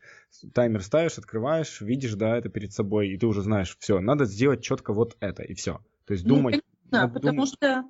[0.56, 4.64] таймер ставишь, открываешь, видишь, да, это перед собой, и ты уже знаешь, все, надо сделать
[4.64, 5.82] четко вот это, и все.
[6.08, 6.56] То есть думать...
[6.56, 7.46] Ну, конечно, потому дум...
[7.46, 7.84] что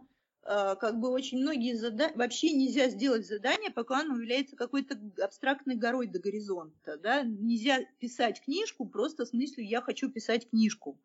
[0.43, 5.77] э, как бы очень многие задания, вообще нельзя сделать задание, пока оно является какой-то абстрактной
[5.77, 10.99] горой до горизонта, да, нельзя писать книжку просто в смысле «я хочу писать книжку».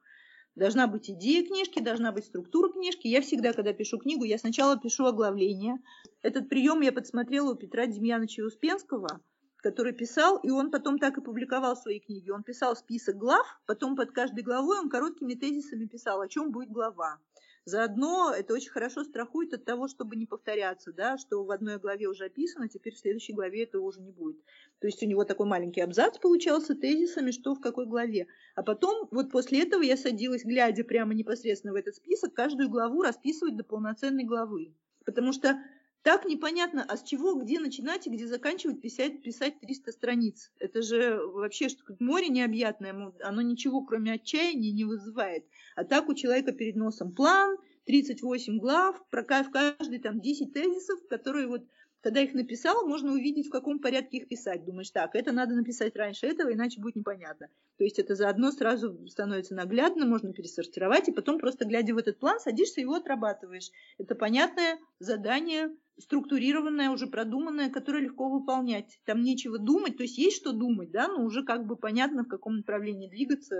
[0.56, 3.06] Должна быть идея книжки, должна быть структура книжки.
[3.06, 5.76] Я всегда, когда пишу книгу, я сначала пишу оглавление.
[6.22, 9.20] Этот прием я подсмотрела у Петра Демьяновича Успенского,
[9.58, 12.30] который писал, и он потом так и публиковал свои книги.
[12.30, 16.70] Он писал список глав, потом под каждой главой он короткими тезисами писал, о чем будет
[16.70, 17.18] глава.
[17.66, 22.06] Заодно это очень хорошо страхует от того, чтобы не повторяться, да, что в одной главе
[22.06, 24.36] уже описано, теперь в следующей главе этого уже не будет.
[24.78, 28.28] То есть у него такой маленький абзац получался тезисами, что в какой главе.
[28.54, 33.02] А потом, вот после этого я садилась, глядя прямо непосредственно в этот список, каждую главу
[33.02, 34.72] расписывать до полноценной главы.
[35.04, 35.60] Потому что
[36.06, 40.52] так непонятно, а с чего, где начинать и где заканчивать писать, писать 300 страниц.
[40.60, 45.46] Это же вообще что море необъятное, оно ничего кроме отчаяния не вызывает.
[45.74, 51.48] А так у человека перед носом план, 38 глав, в каждый там 10 тезисов, которые
[51.48, 51.64] вот
[52.02, 54.64] когда их написал, можно увидеть, в каком порядке их писать.
[54.64, 57.48] Думаешь, так, это надо написать раньше этого, иначе будет непонятно.
[57.78, 62.20] То есть это заодно сразу становится наглядно, можно пересортировать, и потом просто глядя в этот
[62.20, 63.72] план, садишься и его отрабатываешь.
[63.98, 69.00] Это понятное задание, структурированное, уже продуманное, которое легко выполнять.
[69.04, 72.28] Там нечего думать, то есть есть что думать, да, но уже как бы понятно, в
[72.28, 73.56] каком направлении двигаться.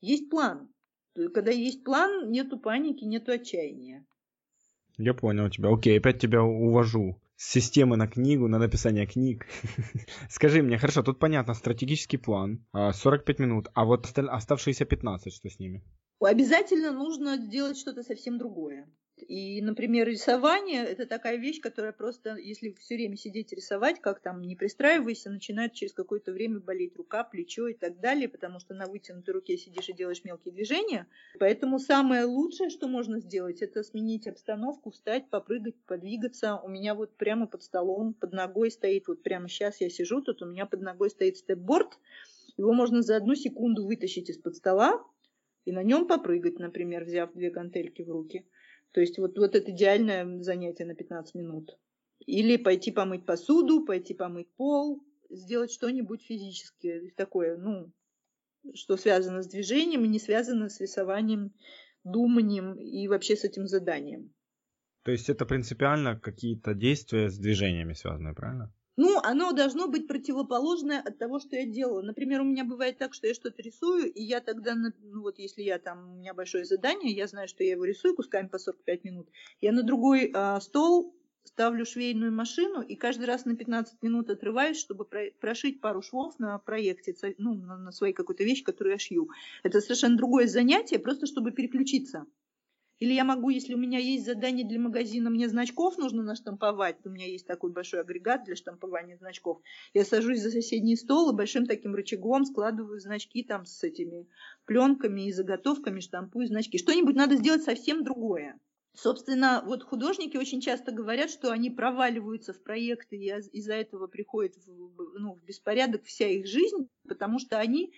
[0.00, 0.68] Есть план.
[1.34, 4.06] Когда есть план, нету паники, нету отчаяния.
[4.96, 5.72] Я понял тебя.
[5.72, 9.46] Окей, опять тебя увожу системы на книгу, на написание книг.
[10.28, 15.48] Скажи мне, хорошо, тут понятно, стратегический план, 45 а, минут, а вот оставшиеся 15, что
[15.48, 15.84] с ними?
[16.20, 18.88] Обязательно нужно сделать что-то совсем другое.
[19.26, 24.42] И, например, рисование– это такая вещь, которая просто, если все время сидеть рисовать, как там
[24.42, 28.86] не пристраивайся, начинает через какое-то время болеть рука, плечо и так далее, потому что на
[28.86, 31.06] вытянутой руке сидишь и делаешь мелкие движения.
[31.38, 36.56] Поэтому самое лучшее, что можно сделать, это сменить обстановку, встать, попрыгать, подвигаться.
[36.56, 40.42] У меня вот прямо под столом, под ногой стоит, вот прямо сейчас я сижу, тут
[40.42, 41.98] у меня под ногой стоит степборд.
[42.56, 45.04] Его можно за одну секунду вытащить из-под стола
[45.64, 48.46] и на нем попрыгать, например, взяв две гантельки в руки–
[48.92, 51.78] то есть вот, вот это идеальное занятие на 15 минут.
[52.26, 57.92] Или пойти помыть посуду, пойти помыть пол, сделать что-нибудь физическое, такое, ну,
[58.74, 61.52] что связано с движением и не связано с рисованием,
[62.04, 64.32] думанием и вообще с этим заданием.
[65.04, 68.72] То есть это принципиально какие-то действия с движениями связаны, правильно?
[68.98, 72.04] Ну, оно должно быть противоположное от того, что я делаю.
[72.04, 75.62] Например, у меня бывает так, что я что-то рисую, и я тогда, ну вот если
[75.62, 79.04] я там, у меня большое задание, я знаю, что я его рисую кусками по 45
[79.04, 79.28] минут,
[79.60, 84.80] я на другой а, стол ставлю швейную машину и каждый раз на 15 минут отрываюсь,
[84.80, 89.30] чтобы прошить пару швов на проекте, ну, на своей какой-то вещи, которую я шью.
[89.62, 92.26] Это совершенно другое занятие, просто чтобы переключиться.
[92.98, 97.10] Или я могу, если у меня есть задание для магазина, мне значков нужно наштамповать, у
[97.10, 99.60] меня есть такой большой агрегат для штампования значков,
[99.94, 104.26] я сажусь за соседний стол и большим таким рычагом складываю значки там с этими
[104.64, 106.78] пленками и заготовками, штампую значки.
[106.78, 108.58] Что-нибудь надо сделать совсем другое.
[108.94, 114.56] Собственно, вот художники очень часто говорят, что они проваливаются в проекты, и из-за этого приходит
[114.56, 117.92] в, ну, в беспорядок вся их жизнь, потому что они,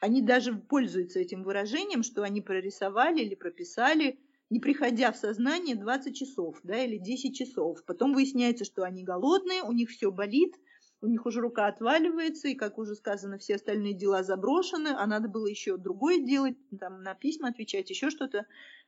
[0.00, 4.18] они даже пользуются этим выражением, что они прорисовали или прописали
[4.50, 7.84] не приходя в сознание 20 часов да, или 10 часов.
[7.84, 10.54] Потом выясняется, что они голодные, у них все болит,
[11.00, 15.28] у них уже рука отваливается, и, как уже сказано, все остальные дела заброшены, а надо
[15.28, 18.46] было еще другое делать, там, на письма отвечать, еще что-то,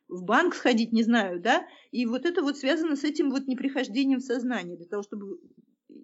[0.09, 4.21] в банк сходить, не знаю, да, и вот это вот связано с этим вот неприхождением
[4.21, 5.39] в сознание, для того, чтобы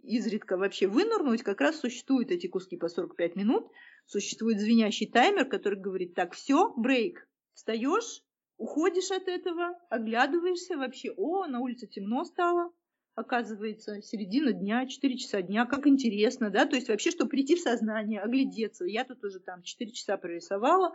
[0.02, 3.70] изредка вообще вынырнуть, как раз существуют эти куски по 45 минут,
[4.04, 8.22] существует звенящий таймер, который говорит, так, все, брейк, встаешь,
[8.56, 12.70] Уходишь от этого, оглядываешься вообще, о, на улице темно стало,
[13.14, 17.60] оказывается, середина дня, 4 часа дня, как интересно, да, то есть вообще, чтобы прийти в
[17.60, 18.84] сознание, оглядеться.
[18.84, 20.92] Я тут уже там 4 часа прорисовала,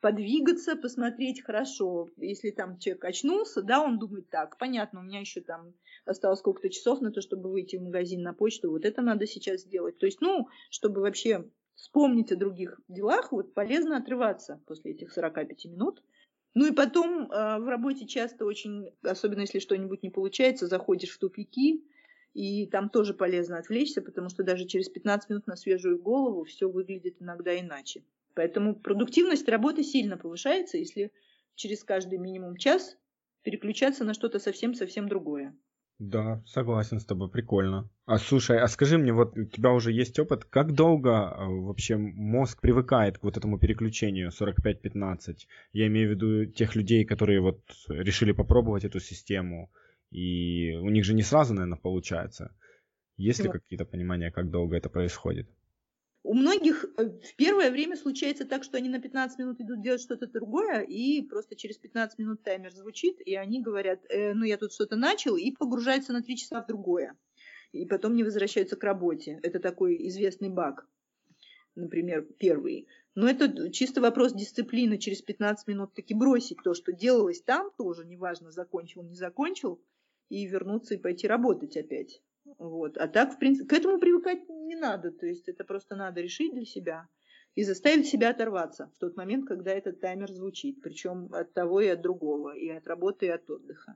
[0.00, 2.10] подвигаться, посмотреть хорошо.
[2.16, 6.68] Если там человек очнулся, да, он думает, так, понятно, у меня еще там осталось сколько-то
[6.70, 9.98] часов на то, чтобы выйти в магазин на почту, вот это надо сейчас сделать.
[9.98, 15.64] То есть, ну, чтобы вообще вспомнить о других делах, вот полезно отрываться после этих 45
[15.66, 16.02] минут,
[16.54, 21.18] ну и потом э, в работе часто очень, особенно если что-нибудь не получается, заходишь в
[21.18, 21.84] тупики,
[22.34, 26.68] и там тоже полезно отвлечься, потому что даже через 15 минут на свежую голову все
[26.68, 28.04] выглядит иногда иначе.
[28.34, 31.12] Поэтому продуктивность работы сильно повышается, если
[31.54, 32.96] через каждый минимум час
[33.42, 35.54] переключаться на что-то совсем-совсем другое.
[35.98, 37.88] Да, согласен с тобой, прикольно.
[38.06, 41.96] А слушай, а скажи мне, вот у тебя уже есть опыт, как долго э, вообще
[41.96, 45.46] мозг привыкает к вот этому переключению 45-15?
[45.72, 49.70] Я имею в виду тех людей, которые вот решили попробовать эту систему,
[50.10, 52.52] и у них же не сразу, наверное, получается.
[53.16, 55.48] Есть ли какие-то понимания, как долго это происходит?
[56.24, 60.00] У многих э, в первое время случается так, что они на 15 минут идут делать
[60.00, 64.56] что-то другое, и просто через 15 минут таймер звучит, и они говорят, э, ну я
[64.56, 67.16] тут что-то начал, и погружаются на 3 часа в другое.
[67.72, 69.40] И потом не возвращаются к работе.
[69.42, 70.86] Это такой известный баг,
[71.74, 72.86] например, первый.
[73.14, 74.98] Но это чисто вопрос дисциплины.
[74.98, 79.82] Через 15 минут таки бросить то, что делалось там, тоже неважно, закончил, не закончил,
[80.28, 82.22] и вернуться и пойти работать опять.
[82.58, 82.96] Вот.
[82.98, 85.10] А так, в принципе, к этому привыкать не надо.
[85.10, 87.08] То есть это просто надо решить для себя
[87.54, 90.82] и заставить себя оторваться в тот момент, когда этот таймер звучит.
[90.82, 93.94] Причем от того и от другого, и от работы, и от отдыха.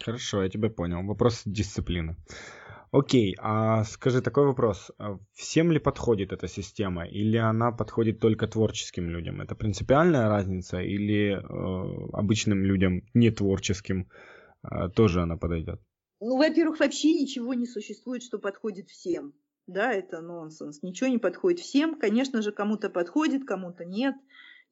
[0.00, 1.02] Хорошо, я тебя понял.
[1.06, 2.16] Вопрос дисциплины.
[2.96, 4.92] Окей, а скажи такой вопрос.
[5.32, 9.40] Всем ли подходит эта система, или она подходит только творческим людям?
[9.40, 14.08] Это принципиальная разница, или э, обычным людям, не творческим,
[14.62, 15.80] э, тоже она подойдет?
[16.26, 19.34] Ну, во-первых, вообще ничего не существует, что подходит всем.
[19.66, 20.82] Да, это нонсенс.
[20.82, 21.98] Ничего не подходит всем.
[21.98, 24.14] Конечно же, кому-то подходит, кому-то нет.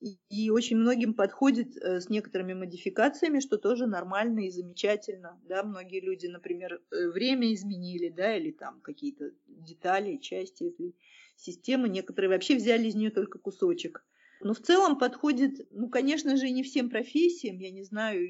[0.01, 5.39] И, и очень многим подходит э, с некоторыми модификациями, что тоже нормально и замечательно.
[5.47, 10.97] Да, многие люди, например, э, время изменили, да, или там какие-то детали, части этой
[11.37, 11.91] системы.
[11.91, 14.03] Некоторые вообще взяли из нее только кусочек.
[14.41, 17.59] Но в целом подходит, ну, конечно же, и не всем профессиям.
[17.59, 18.27] Я не знаю,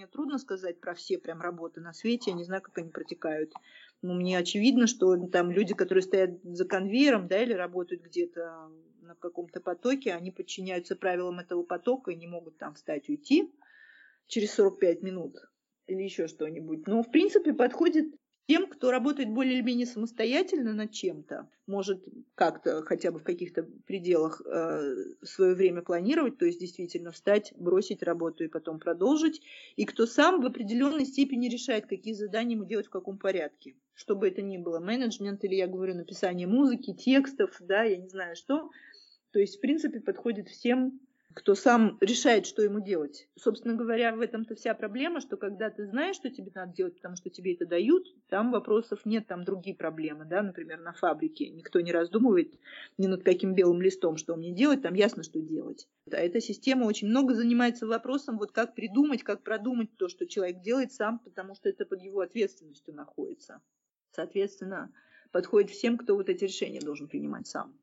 [0.00, 3.52] мне трудно сказать про все прям работы на свете, я не знаю, как они протекают.
[4.00, 8.70] Но мне очевидно, что там люди, которые стоят за конвейером, да, или работают где-то
[9.02, 13.52] на каком-то потоке, они подчиняются правилам этого потока и не могут там встать уйти
[14.26, 15.36] через 45 минут
[15.86, 16.86] или еще что-нибудь.
[16.86, 18.06] Но, в принципе, подходит
[18.46, 23.62] тем, кто работает более или менее самостоятельно над чем-то, может как-то хотя бы в каких-то
[23.86, 29.40] пределах э, свое время планировать, то есть действительно встать, бросить работу и потом продолжить,
[29.76, 33.76] и кто сам в определенной степени решает, какие задания ему делать в каком порядке.
[33.94, 38.08] Что бы это ни было, менеджмент или, я говорю, написание музыки, текстов, да, я не
[38.08, 38.70] знаю что.
[39.30, 41.00] То есть, в принципе, подходит всем
[41.34, 43.28] кто сам решает, что ему делать.
[43.36, 47.16] Собственно говоря, в этом-то вся проблема, что когда ты знаешь, что тебе надо делать, потому
[47.16, 51.48] что тебе это дают, там вопросов нет, там другие проблемы, да, например, на фабрике.
[51.50, 52.58] Никто не раздумывает
[52.98, 55.88] ни над каким белым листом, что мне делать, там ясно, что делать.
[56.10, 60.62] А эта система очень много занимается вопросом, вот как придумать, как продумать то, что человек
[60.62, 63.60] делает сам, потому что это под его ответственностью находится.
[64.10, 64.92] Соответственно,
[65.30, 67.76] подходит всем, кто вот эти решения должен принимать сам.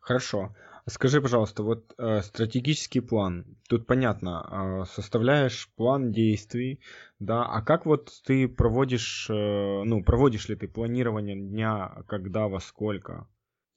[0.00, 0.54] Хорошо.
[0.88, 3.44] Скажи, пожалуйста, вот э, стратегический план.
[3.68, 6.80] Тут понятно, э, составляешь план действий,
[7.18, 12.60] да, а как вот ты проводишь, э, ну, проводишь ли ты планирование дня, когда, во
[12.60, 13.26] сколько?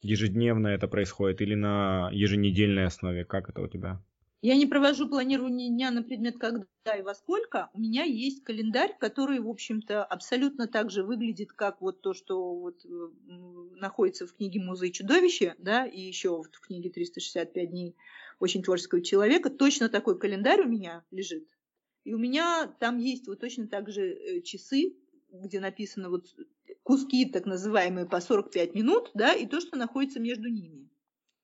[0.01, 3.25] Ежедневно это происходит или на еженедельной основе?
[3.25, 3.99] Как это у тебя?
[4.41, 6.65] Я не провожу планирование дня на предмет когда
[6.97, 7.69] и во сколько.
[7.73, 12.55] У меня есть календарь, который, в общем-то, абсолютно так же выглядит, как вот то, что
[12.55, 12.89] вот э,
[13.75, 17.97] находится в книге «Муза и чудовище», да, и еще в книге «365 дней
[18.39, 19.49] очень творческого человека».
[19.49, 21.49] Точно такой календарь у меня лежит.
[22.05, 24.95] И у меня там есть вот точно так же э, часы,
[25.31, 26.27] где написано вот
[26.83, 30.89] куски так называемые по 45 минут, да, и то, что находится между ними.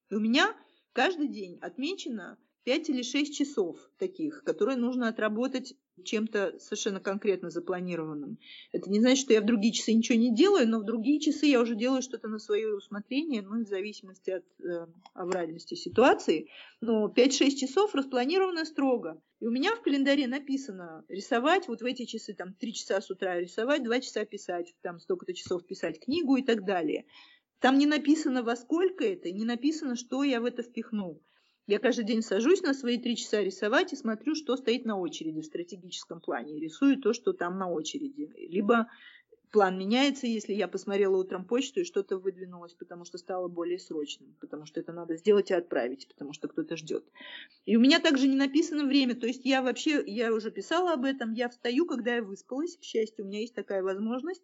[0.09, 0.55] И у меня
[0.93, 8.39] каждый день отмечено 5 или 6 часов таких, которые нужно отработать чем-то совершенно конкретно запланированным.
[8.71, 11.45] Это не значит, что я в другие часы ничего не делаю, но в другие часы
[11.45, 16.49] я уже делаю что-то на свое усмотрение, ну, в зависимости от э, авральности ситуации.
[16.81, 19.21] Но 5-6 часов распланировано строго.
[19.39, 23.11] И у меня в календаре написано рисовать вот в эти часы, там, 3 часа с
[23.11, 27.05] утра рисовать, 2 часа писать, там, столько-то часов писать книгу и так далее.
[27.59, 31.21] Там не написано, во сколько это, не написано, что я в это впихну.
[31.67, 35.41] Я каждый день сажусь на свои три часа рисовать и смотрю, что стоит на очереди
[35.41, 36.59] в стратегическом плане.
[36.59, 38.31] рисую то, что там на очереди.
[38.37, 38.87] Либо
[39.51, 44.35] план меняется, если я посмотрела утром почту и что-то выдвинулось, потому что стало более срочным,
[44.41, 47.05] потому что это надо сделать и отправить, потому что кто-то ждет.
[47.65, 51.05] И у меня также не написано время, то есть я вообще, я уже писала об
[51.05, 54.43] этом, я встаю, когда я выспалась, к счастью, у меня есть такая возможность.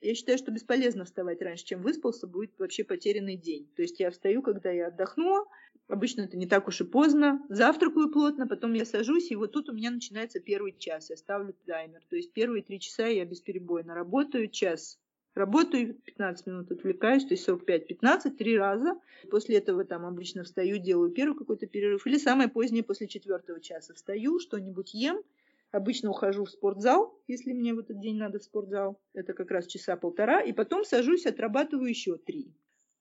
[0.00, 3.70] Я считаю, что бесполезно вставать раньше, чем выспался, будет вообще потерянный день.
[3.74, 5.46] То есть я встаю, когда я отдохнула,
[5.86, 7.44] Обычно это не так уж и поздно.
[7.50, 11.10] Завтракаю плотно, потом я сажусь, и вот тут у меня начинается первый час.
[11.10, 12.00] Я ставлю таймер.
[12.08, 14.98] То есть первые три часа я бесперебойно работаю, час
[15.34, 18.98] работаю, 15 минут отвлекаюсь, то есть 45-15, три раза.
[19.30, 22.06] После этого там обычно встаю, делаю первый какой-то перерыв.
[22.06, 25.22] Или самое позднее, после четвертого часа встаю, что-нибудь ем.
[25.70, 29.00] Обычно ухожу в спортзал, если мне в этот день надо в спортзал.
[29.12, 30.40] Это как раз часа полтора.
[30.40, 32.54] И потом сажусь, отрабатываю еще три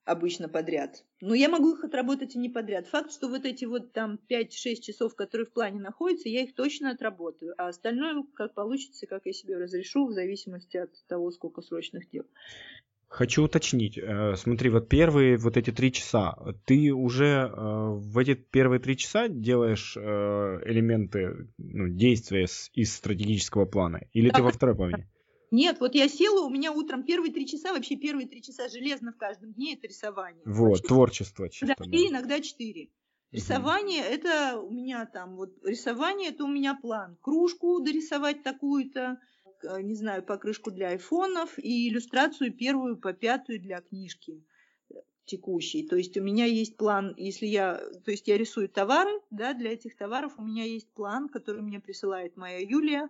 [0.05, 1.03] обычно подряд.
[1.21, 2.87] Но я могу их отработать и не подряд.
[2.87, 6.91] Факт, что вот эти вот там 5-6 часов, которые в плане находятся, я их точно
[6.91, 7.53] отработаю.
[7.57, 12.25] А остальное, как получится, как я себе разрешу, в зависимости от того, сколько срочных дел.
[13.13, 13.99] Хочу уточнить.
[13.99, 16.35] Э, смотри, вот первые вот эти три часа,
[16.65, 20.01] ты уже э, в эти первые три часа делаешь э,
[20.65, 24.01] элементы ну, действия из стратегического плана?
[24.13, 25.07] Или да, ты во второй половине?
[25.53, 29.11] Нет, вот я села, у меня утром первые три часа, вообще первые три часа железно
[29.11, 30.41] в каждом дне это рисование.
[30.45, 31.75] Вот, вообще, творчество чисто.
[31.77, 32.89] Да, и иногда четыре.
[33.29, 34.13] Рисование угу.
[34.13, 37.17] это у меня там, вот рисование это у меня план.
[37.21, 39.19] Кружку дорисовать такую-то,
[39.83, 44.43] не знаю, покрышку для айфонов и иллюстрацию первую по пятую для книжки
[45.25, 45.87] текущей.
[45.87, 49.73] То есть у меня есть план, если я, то есть я рисую товары, да, для
[49.73, 53.07] этих товаров у меня есть план, который мне присылает моя Юлия,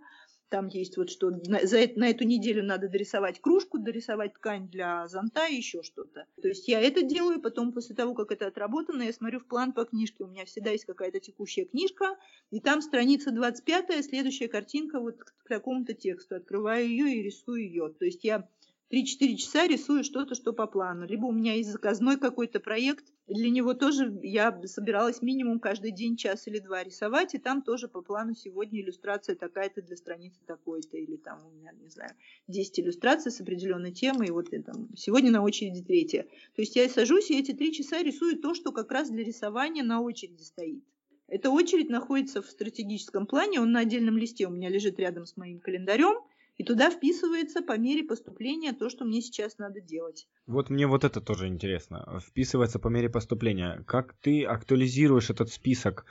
[0.49, 5.08] там есть вот что на, за, на эту неделю надо дорисовать кружку, дорисовать ткань для
[5.08, 6.25] зонта и еще что-то.
[6.41, 9.73] То есть я это делаю, потом после того, как это отработано, я смотрю в план
[9.73, 10.23] по книжке.
[10.23, 12.17] У меня всегда есть какая-то текущая книжка,
[12.51, 16.36] и там страница 25, следующая картинка вот к такому-то тексту.
[16.36, 17.89] Открываю ее и рисую ее.
[17.89, 18.47] То есть я
[18.93, 21.08] 3-4 часа рисую что-то, что по плану.
[21.08, 26.15] Либо у меня есть заказной какой-то проект, для него тоже я собиралась минимум каждый день
[26.15, 30.97] час или два рисовать, и там тоже по плану сегодня иллюстрация такая-то для страницы такой-то,
[30.97, 32.12] или там у меня, не знаю,
[32.47, 36.23] 10 иллюстраций с определенной темой, и вот это, сегодня на очереди третья.
[36.56, 39.84] То есть я сажусь и эти три часа рисую то, что как раз для рисования
[39.84, 40.84] на очереди стоит.
[41.27, 45.36] Эта очередь находится в стратегическом плане, он на отдельном листе у меня лежит рядом с
[45.36, 46.21] моим календарем,
[46.57, 50.27] и туда вписывается по мере поступления то, что мне сейчас надо делать.
[50.45, 52.21] Вот мне вот это тоже интересно.
[52.25, 53.83] Вписывается по мере поступления.
[53.87, 56.05] Как ты актуализируешь этот список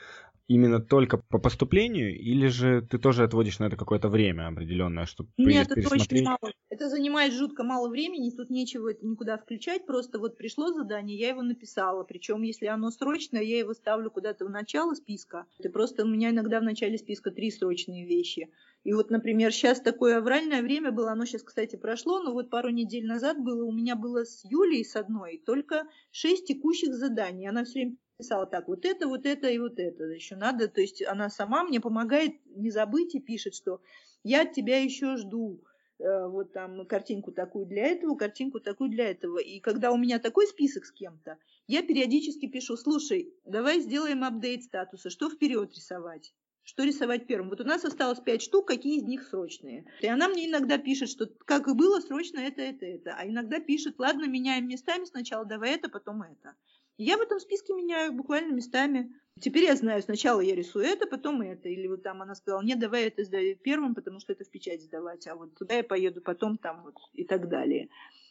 [0.48, 5.31] именно только по поступлению, или же ты тоже отводишь на это какое-то время определенное, чтобы
[5.38, 6.52] Нет, это очень мало.
[6.68, 11.42] Это занимает жутко мало времени, тут нечего никуда включать, просто вот пришло задание, я его
[11.42, 15.46] написала, причем если оно срочное, я его ставлю куда-то в начало списка.
[15.59, 18.50] Это просто у меня иногда в начале списка три срочные вещи.
[18.85, 22.71] И вот, например, сейчас такое авральное время было, оно сейчас, кстати, прошло, но вот пару
[22.71, 27.49] недель назад было, у меня было с Юлей, с одной, только шесть текущих заданий.
[27.49, 30.66] Она все время писала так, вот это, вот это и вот это еще надо.
[30.68, 33.81] То есть она сама мне помогает не забыть и пишет, что
[34.25, 35.62] я тебя еще жду.
[36.03, 39.38] Э, вот там картинку такую для этого, картинку такую для этого.
[39.38, 44.64] И когда у меня такой список с кем-то, я периодически пишу, слушай, давай сделаем апдейт
[44.64, 46.35] статуса, что вперед рисовать.
[46.65, 47.51] Что рисовать первым?
[47.51, 49.85] Вот у нас осталось пять штук, какие из них срочные.
[50.01, 53.15] И она мне иногда пишет, что как и было, срочно это, это, это.
[53.19, 56.55] А иногда пишет, ладно, меняем местами, сначала давай это, потом это.
[56.99, 59.13] Я в этом списке меняю буквально местами.
[59.41, 61.69] Теперь я знаю, сначала я рисую это, потом это.
[61.69, 64.83] Или вот там она сказала, нет, давай это сдаю первым, потому что это в печать
[64.83, 67.89] сдавать, а вот туда я поеду потом там вот и так далее.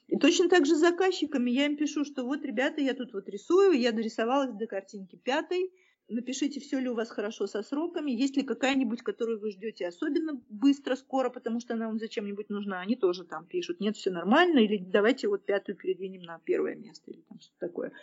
[0.08, 3.28] И точно так же с заказчиками я им пишу, что вот, ребята, я тут вот
[3.30, 5.72] рисую, я дорисовалась до картинки пятой,
[6.12, 10.42] напишите, все ли у вас хорошо со сроками, есть ли какая-нибудь, которую вы ждете особенно
[10.50, 12.82] быстро, скоро, потому что она вам зачем-нибудь нужна.
[12.82, 17.12] Они тоже там пишут, нет, все нормально, или давайте вот пятую передвинем на первое место,
[17.12, 17.94] или там что-то такое.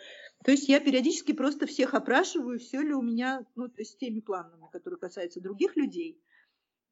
[0.43, 3.97] То есть я периодически просто всех опрашиваю, все ли у меня, ну, то есть с
[3.97, 6.21] теми планами, которые касаются других людей,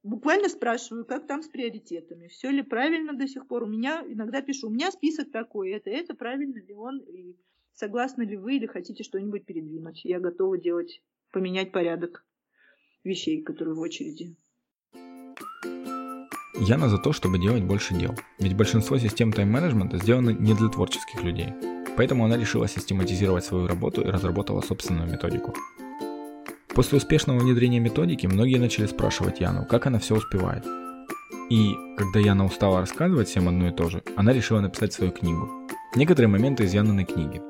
[0.04, 3.64] буквально спрашиваю, как там с приоритетами, все ли правильно до сих пор.
[3.64, 7.36] У меня иногда пишу, у меня список такой, это, это правильно ли он, и
[7.78, 10.02] согласны ли вы или хотите что-нибудь передвинуть.
[10.04, 11.02] Я готова делать,
[11.32, 12.26] поменять порядок
[13.04, 14.36] вещей, которые в очереди.
[16.60, 18.16] Яна за то, чтобы делать больше дел.
[18.40, 21.54] Ведь большинство систем тайм-менеджмента сделаны не для творческих людей.
[21.96, 25.54] Поэтому она решила систематизировать свою работу и разработала собственную методику.
[26.70, 30.66] После успешного внедрения методики многие начали спрашивать Яну, как она все успевает.
[31.50, 35.48] И когда Яна устала рассказывать всем одно и то же, она решила написать свою книгу.
[35.96, 37.42] Некоторые моменты из Яниной книги.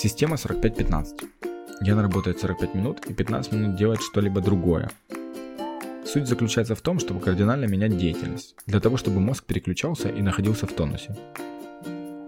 [0.00, 1.28] Система 45-15.
[1.80, 4.90] Яна работает 45 минут и 15 минут делает что-либо другое.
[6.06, 10.68] Суть заключается в том, чтобы кардинально менять деятельность, для того, чтобы мозг переключался и находился
[10.68, 11.16] в тонусе.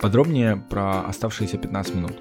[0.01, 2.17] Подробнее про оставшиеся 15 минут.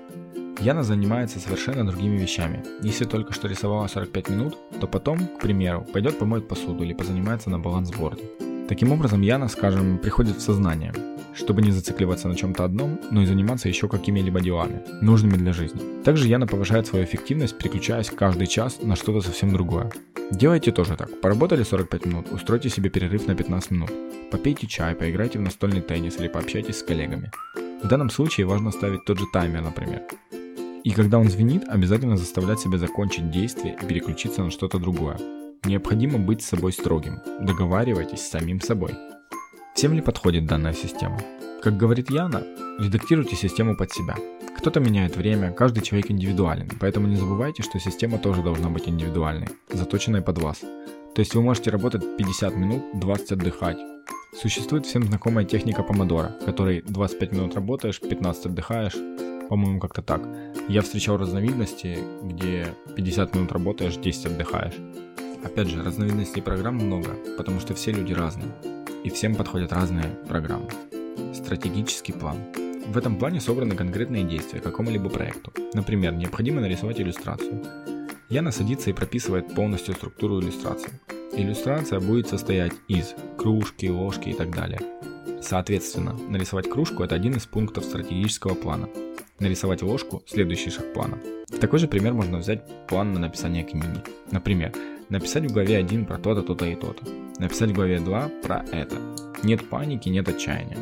[0.59, 2.63] Яна занимается совершенно другими вещами.
[2.83, 7.49] Если только что рисовала 45 минут, то потом, к примеру, пойдет помоет посуду или позанимается
[7.49, 8.48] на балансборде.
[8.69, 10.93] Таким образом, Яна, скажем, приходит в сознание,
[11.33, 15.81] чтобы не зацикливаться на чем-то одном, но и заниматься еще какими-либо делами, нужными для жизни.
[16.03, 19.91] Также Яна повышает свою эффективность, переключаясь каждый час на что-то совсем другое.
[20.29, 21.19] Делайте тоже так.
[21.19, 23.91] Поработали 45 минут, устройте себе перерыв на 15 минут.
[24.31, 27.31] Попейте чай, поиграйте в настольный теннис или пообщайтесь с коллегами.
[27.83, 30.03] В данном случае важно ставить тот же таймер, например.
[30.83, 35.17] И когда он звенит, обязательно заставлять себя закончить действие и переключиться на что-то другое.
[35.65, 37.19] Необходимо быть с собой строгим.
[37.41, 38.93] Договаривайтесь с самим собой.
[39.75, 41.19] Всем ли подходит данная система?
[41.61, 42.43] Как говорит Яна,
[42.79, 44.15] редактируйте систему под себя.
[44.57, 49.49] Кто-то меняет время, каждый человек индивидуален, поэтому не забывайте, что система тоже должна быть индивидуальной,
[49.69, 50.59] заточенной под вас.
[50.59, 53.77] То есть вы можете работать 50 минут, 20 отдыхать.
[54.41, 58.95] Существует всем знакомая техника помодора, которой 25 минут работаешь, 15 отдыхаешь,
[59.49, 60.21] по-моему, как-то так.
[60.69, 64.75] Я встречал разновидности, где 50 минут работаешь, 10 отдыхаешь.
[65.43, 68.51] Опять же, разновидностей программ много, потому что все люди разные.
[69.03, 70.69] И всем подходят разные программы.
[71.33, 72.37] Стратегический план.
[72.87, 75.53] В этом плане собраны конкретные действия к какому-либо проекту.
[75.73, 77.63] Например, необходимо нарисовать иллюстрацию.
[78.29, 80.91] Яна садится и прописывает полностью структуру иллюстрации.
[81.33, 84.81] Иллюстрация будет состоять из кружки, ложки и так далее.
[85.41, 88.89] Соответственно, нарисовать кружку– это один из пунктов стратегического плана.
[89.39, 91.17] Нарисовать ложку– следующий шаг плана.
[91.47, 94.03] В такой же пример можно взять план на написание книги.
[94.31, 94.73] Например,
[95.09, 97.03] написать в главе 1 про то-то, то-то и то-то.
[97.39, 98.97] Написать в главе 2 про это.
[99.43, 100.77] Нет паники, нет отчаяния.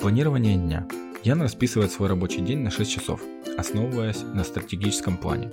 [0.00, 0.86] Планирование дня.
[1.22, 3.20] Ян расписывает свой рабочий день на 6 часов,
[3.58, 5.50] основываясь на стратегическом плане.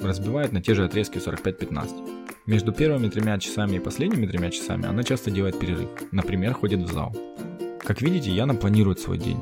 [0.00, 2.26] Разбивает на те же отрезки 45-15.
[2.46, 6.92] Между первыми тремя часами и последними тремя часами она часто делает перерыв, например, ходит в
[6.92, 7.14] зал.
[7.80, 9.38] Как видите, Яна планирует свой день.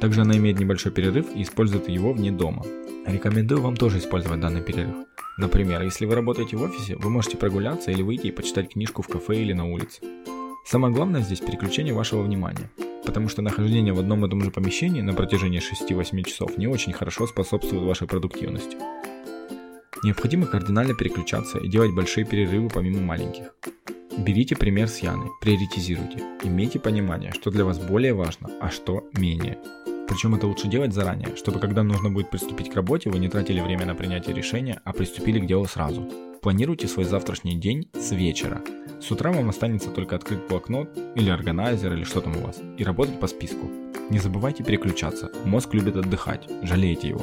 [0.00, 2.64] Также она имеет небольшой перерыв и использует его вне дома.
[3.06, 4.94] Рекомендую вам тоже использовать данный перерыв.
[5.36, 9.08] Например, если вы работаете в офисе, вы можете прогуляться или выйти и почитать книжку в
[9.08, 10.00] кафе или на улице.
[10.64, 12.70] Самое главное здесь переключение вашего внимания,
[13.04, 16.92] потому что нахождение в одном и том же помещении на протяжении 6-8 часов не очень
[16.92, 18.76] хорошо способствует вашей продуктивности.
[20.04, 23.54] Необходимо кардинально переключаться и делать большие перерывы помимо маленьких.
[24.16, 29.58] Берите пример с Яны, приоритизируйте, имейте понимание, что для вас более важно, а что менее.
[30.08, 33.60] Причем это лучше делать заранее, чтобы когда нужно будет приступить к работе, вы не тратили
[33.60, 36.08] время на принятие решения, а приступили к делу сразу.
[36.42, 38.60] Планируйте свой завтрашний день с вечера.
[39.00, 42.84] С утра вам останется только открыть блокнот или органайзер или что там у вас и
[42.84, 43.70] работать по списку.
[44.10, 47.22] Не забывайте переключаться, мозг любит отдыхать, жалейте его.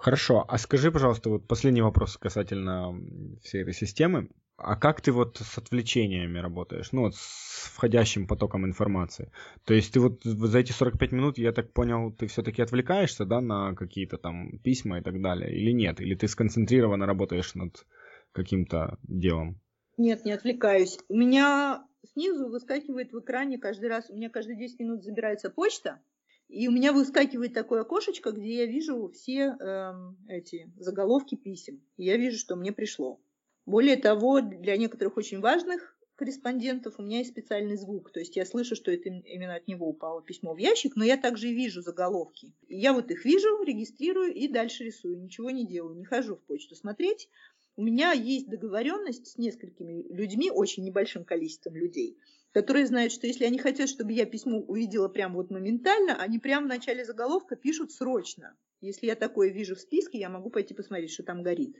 [0.00, 2.94] Хорошо, а скажи, пожалуйста, вот последний вопрос касательно
[3.42, 4.30] всей этой системы.
[4.62, 6.92] А как ты вот с отвлечениями работаешь?
[6.92, 9.32] Ну, вот с входящим потоком информации.
[9.64, 13.40] То есть ты вот за эти 45 минут, я так понял, ты все-таки отвлекаешься, да,
[13.40, 16.00] на какие-то там письма и так далее, или нет?
[16.00, 17.86] Или ты сконцентрированно работаешь над
[18.32, 19.60] каким-то делом?
[19.96, 20.98] Нет, не отвлекаюсь.
[21.08, 26.00] У меня снизу выскакивает в экране каждый раз, у меня каждые 10 минут забирается почта,
[26.48, 29.92] и у меня выскакивает такое окошечко, где я вижу все э,
[30.28, 31.80] эти заголовки писем.
[31.96, 33.20] И я вижу, что мне пришло.
[33.66, 38.12] Более того, для некоторых очень важных корреспондентов, у меня есть специальный звук.
[38.12, 41.16] То есть я слышу, что это именно от него упало письмо в ящик, но я
[41.16, 42.52] также вижу заголовки.
[42.68, 45.18] Я вот их вижу, регистрирую и дальше рисую.
[45.18, 47.28] Ничего не делаю, не хожу в почту смотреть.
[47.76, 52.18] У меня есть договоренность с несколькими людьми, очень небольшим количеством людей,
[52.52, 56.66] которые знают, что если они хотят, чтобы я письмо увидела прямо вот моментально, они прямо
[56.66, 58.54] в начале заголовка пишут срочно.
[58.82, 61.76] Если я такое вижу в списке, я могу пойти посмотреть, что там горит.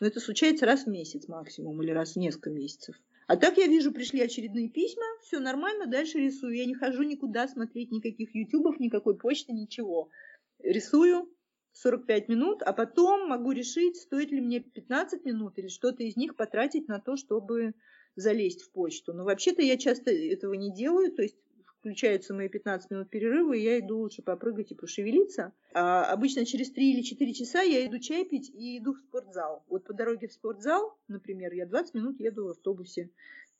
[0.00, 2.96] Но это случается раз в месяц максимум или раз в несколько месяцев.
[3.26, 6.56] А так я вижу, пришли очередные письма, все нормально, дальше рисую.
[6.56, 10.10] Я не хожу никуда смотреть никаких ютубов, никакой почты, ничего.
[10.58, 11.30] Рисую
[11.72, 16.36] 45 минут, а потом могу решить, стоит ли мне 15 минут или что-то из них
[16.36, 17.74] потратить на то, чтобы
[18.14, 19.12] залезть в почту.
[19.12, 21.36] Но вообще-то я часто этого не делаю, то есть
[21.84, 25.52] включаются мои 15 минут перерыва, и я иду лучше попрыгать и пошевелиться.
[25.74, 29.62] А обычно через 3 или 4 часа я иду чай пить и иду в спортзал.
[29.68, 33.10] Вот по дороге в спортзал, например, я 20 минут еду в автобусе.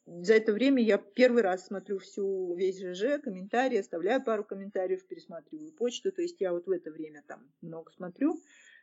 [0.06, 5.72] За это время я первый раз смотрю всю весь ЖЖ, комментарии, оставляю пару комментариев, пересматриваю
[5.72, 6.10] почту.
[6.10, 8.40] То есть я вот в это время там много смотрю.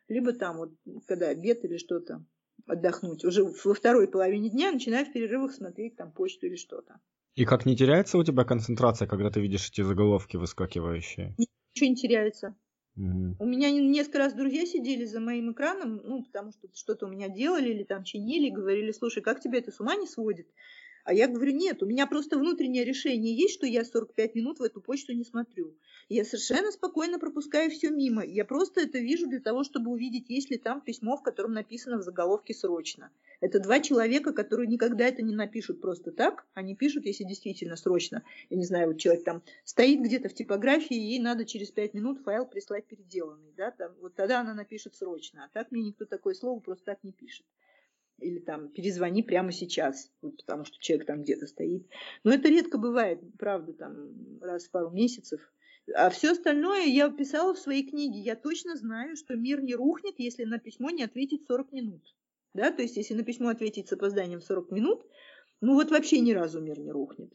[0.07, 0.71] Либо там вот,
[1.07, 2.23] когда обед или что-то,
[2.67, 3.25] отдохнуть.
[3.25, 6.99] Уже во второй половине дня начинаю в перерывах смотреть там почту или что-то.
[7.35, 11.35] И как не теряется у тебя концентрация, когда ты видишь эти заголовки выскакивающие?
[11.37, 12.55] Ничего не теряется.
[12.97, 13.37] Угу.
[13.39, 17.29] У меня несколько раз друзья сидели за моим экраном, ну, потому что что-то у меня
[17.29, 20.47] делали или там чинили, говорили, слушай, как тебя это с ума не сводит?
[21.03, 24.63] А я говорю, нет, у меня просто внутреннее решение есть, что я 45 минут в
[24.63, 25.75] эту почту не смотрю.
[26.09, 28.23] я совершенно спокойно пропускаю все мимо.
[28.23, 31.97] Я просто это вижу для того, чтобы увидеть, есть ли там письмо, в котором написано
[31.97, 33.11] в заголовке «срочно».
[33.39, 36.45] Это два человека, которые никогда это не напишут просто так.
[36.53, 38.23] Они пишут, если действительно срочно.
[38.49, 42.21] Я не знаю, вот человек там стоит где-то в типографии, ей надо через пять минут
[42.23, 43.51] файл прислать переделанный.
[43.57, 43.71] Да?
[43.71, 45.45] Там, вот тогда она напишет срочно.
[45.45, 47.45] А так мне никто такое слово просто так не пишет
[48.21, 51.87] или там перезвони прямо сейчас, вот, потому что человек там где-то стоит.
[52.23, 55.41] Но это редко бывает, правда, там раз в пару месяцев.
[55.95, 58.19] А все остальное я писала в своей книге.
[58.19, 62.15] Я точно знаю, что мир не рухнет, если на письмо не ответить 40 минут.
[62.53, 65.05] Да, то есть если на письмо ответить с опозданием 40 минут,
[65.61, 67.33] ну вот вообще ни разу мир не рухнет.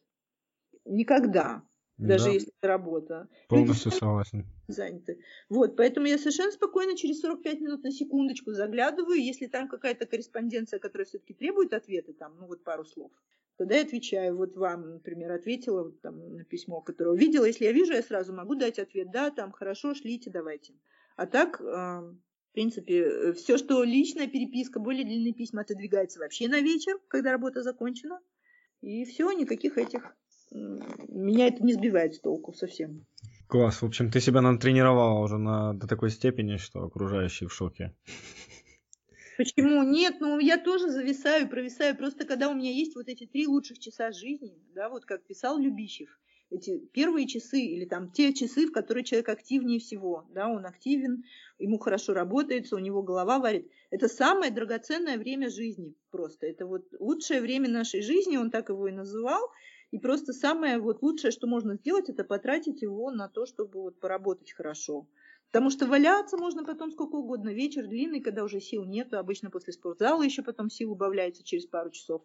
[0.85, 1.63] Никогда
[1.99, 2.31] даже да.
[2.31, 3.29] если это работа.
[3.49, 4.47] Полностью Люди согласен.
[4.69, 5.19] Заняты.
[5.49, 10.79] Вот, поэтому я совершенно спокойно через 45 минут на секундочку заглядываю, если там какая-то корреспонденция,
[10.79, 13.13] которая все-таки требует ответа, там, ну вот пару слов,
[13.57, 14.37] тогда я отвечаю.
[14.37, 17.47] Вот вам, например, ответила вот, там, на письмо, которое увидела.
[17.47, 20.75] Если я вижу, я сразу могу дать ответ, да, там, хорошо, шлите, давайте.
[21.17, 26.61] А так, э, в принципе, все, что личная переписка, более длинные письма отодвигается вообще на
[26.61, 28.21] вечер, когда работа закончена.
[28.83, 30.15] И все, никаких этих
[30.51, 33.07] меня это не сбивает с толку совсем.
[33.49, 33.83] Класс.
[33.83, 37.95] В общем, ты себя натренировала уже на, до такой степени, что окружающие в шоке.
[39.37, 39.83] Почему?
[39.83, 41.97] Нет, ну я тоже зависаю, провисаю.
[41.97, 45.59] Просто когда у меня есть вот эти три лучших часа жизни, да, вот как писал
[45.59, 46.09] Любищев,
[46.51, 51.25] эти первые часы или там те часы, в которые человек активнее всего, да, он активен,
[51.59, 53.69] ему хорошо работается, у него голова варит.
[53.91, 56.47] Это самое драгоценное время жизни просто.
[56.47, 59.51] Это вот лучшее время нашей жизни, он так его и называл.
[59.97, 63.99] И просто самое вот лучшее, что можно сделать, это потратить его на то, чтобы вот
[63.99, 65.09] поработать хорошо.
[65.51, 67.49] Потому что валяться можно потом сколько угодно.
[67.49, 69.15] Вечер длинный, когда уже сил нет.
[69.15, 72.21] Обычно после спортзала еще потом сил убавляется через пару часов.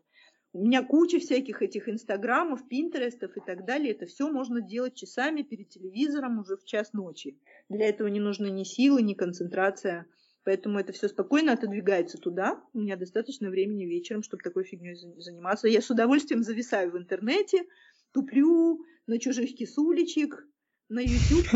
[0.51, 3.93] У меня куча всяких этих инстаграмов, пинтерестов и так далее.
[3.93, 7.39] Это все можно делать часами перед телевизором уже в час ночи.
[7.69, 10.07] Для этого не нужны ни силы, ни концентрация.
[10.43, 12.63] Поэтому это все спокойно отодвигается туда.
[12.73, 15.67] У меня достаточно времени вечером, чтобы такой фигней заниматься.
[15.67, 17.65] Я с удовольствием зависаю в интернете,
[18.11, 20.47] туплю на чужих кисулечек,
[20.89, 21.47] на YouTube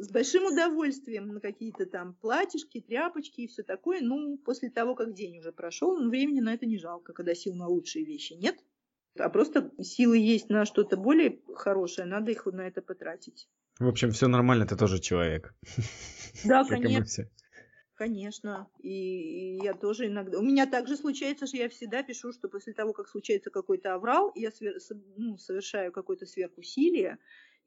[0.00, 4.00] с большим удовольствием на какие-то там платьишки, тряпочки и все такое.
[4.00, 7.54] Ну, после того, как день уже прошел, ну, времени на это не жалко, когда сил
[7.54, 8.56] на лучшие вещи нет.
[9.18, 13.48] А просто силы есть на что-то более хорошее, надо их на это потратить.
[13.78, 15.54] В общем, все нормально, ты тоже человек.
[16.44, 17.24] Да, конечно.
[18.00, 18.66] Конечно.
[18.78, 20.38] И, я тоже иногда...
[20.38, 24.32] У меня также случается, что я всегда пишу, что после того, как случается какой-то аврал,
[24.34, 24.76] я свер...
[25.18, 27.18] ну, совершаю какое-то сверхусилие,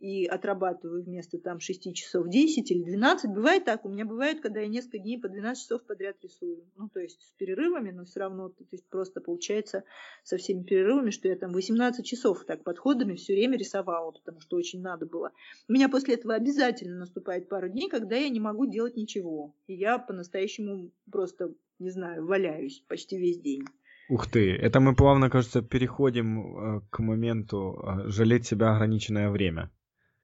[0.04, 3.32] и отрабатываю вместо там 6 часов 10 или 12.
[3.32, 6.66] Бывает так, у меня бывает, когда я несколько дней по 12 часов подряд рисую.
[6.76, 9.86] Ну, то есть с перерывами, но все равно то есть просто получается
[10.26, 14.58] со всеми перерывами, что я там 18 часов так подходами все время рисовала, потому что
[14.58, 15.32] очень надо было.
[15.70, 19.56] У меня после этого обязательно наступает пару дней, когда я не могу делать ничего.
[19.68, 23.64] И я по-настоящему просто, не знаю, валяюсь почти весь день.
[24.10, 29.72] Ух ты, это мы плавно, кажется, переходим э, к моменту э, жалеть себя ограниченное время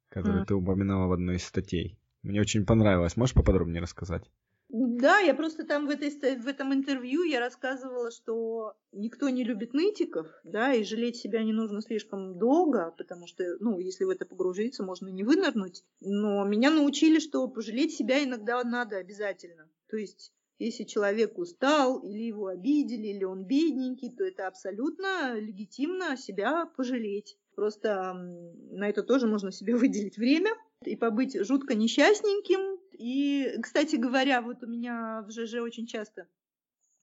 [0.09, 0.45] который mm.
[0.45, 1.97] ты упоминала в одной из статей.
[2.23, 3.15] Мне очень понравилось.
[3.15, 4.29] Можешь поподробнее рассказать?
[4.69, 9.73] Да, я просто там в, этой, в этом интервью я рассказывала, что никто не любит
[9.73, 14.27] нытиков, да, и жалеть себя не нужно слишком долго, потому что, ну, если в это
[14.27, 15.83] погрузиться, можно не вынырнуть.
[16.01, 19.67] Но меня научили, что пожалеть себя иногда надо обязательно.
[19.89, 26.17] То есть если человек устал, или его обидели, или он бедненький, то это абсолютно легитимно
[26.17, 27.37] себя пожалеть.
[27.59, 30.51] Просто на это тоже можно себе выделить время
[30.85, 36.29] и побыть жутко несчастненьким, и, кстати говоря, вот у меня в ЖЖ очень часто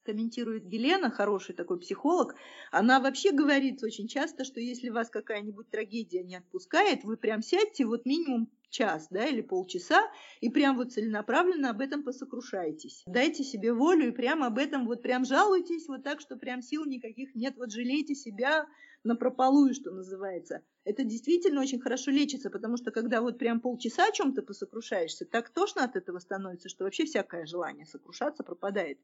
[0.03, 2.37] комментирует Елена, хороший такой психолог,
[2.71, 7.85] она вообще говорит очень часто, что если вас какая-нибудь трагедия не отпускает, вы прям сядьте
[7.85, 13.03] вот минимум час, да, или полчаса, и прям вот целенаправленно об этом посокрушайтесь.
[13.07, 16.87] Дайте себе волю и прям об этом вот прям жалуйтесь, вот так, что прям сил
[16.87, 18.67] никаких нет, вот жалейте себя
[19.07, 20.63] на прополую, что называется.
[20.85, 25.51] Это действительно очень хорошо лечится, потому что когда вот прям полчаса о чем-то посокрушаешься, так
[25.51, 28.99] тошно от этого становится, что вообще всякое желание сокрушаться пропадает.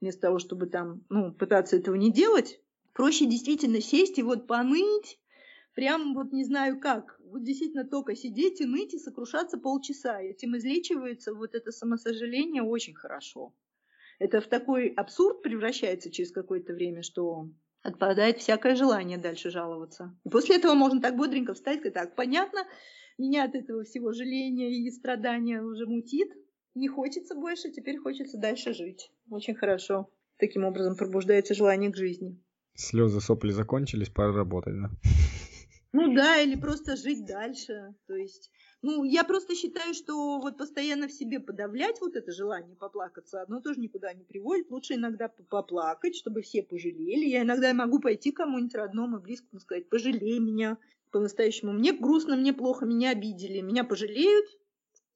[0.00, 2.60] Вместо того, чтобы там, ну, пытаться этого не делать,
[2.92, 5.18] проще действительно сесть и вот поныть,
[5.74, 10.20] прям вот не знаю как, вот действительно только сидеть и ныть и сокрушаться полчаса.
[10.20, 13.54] Этим излечивается вот это самосожаление очень хорошо.
[14.18, 17.48] Это в такой абсурд превращается через какое-то время, что
[17.82, 20.16] отпадает всякое желание дальше жаловаться.
[20.24, 22.66] И после этого можно так бодренько встать и так, понятно,
[23.18, 26.28] меня от этого всего жаления и страдания уже мутит,
[26.74, 29.10] не хочется больше, теперь хочется дальше жить.
[29.30, 30.08] Очень хорошо.
[30.38, 32.40] Таким образом пробуждается желание к жизни.
[32.74, 34.90] Слезы, сопли закончились, пора работать, да?
[35.92, 37.94] Ну да, или просто жить дальше.
[38.06, 42.76] То есть, ну, я просто считаю, что вот постоянно в себе подавлять вот это желание
[42.76, 44.70] поплакаться, оно тоже никуда не приводит.
[44.70, 47.26] Лучше иногда поплакать, чтобы все пожалели.
[47.26, 50.78] Я иногда могу пойти кому-нибудь родному и близкому сказать, пожалей меня
[51.10, 51.72] по-настоящему.
[51.72, 53.60] Мне грустно, мне плохо, меня обидели.
[53.60, 54.46] Меня пожалеют,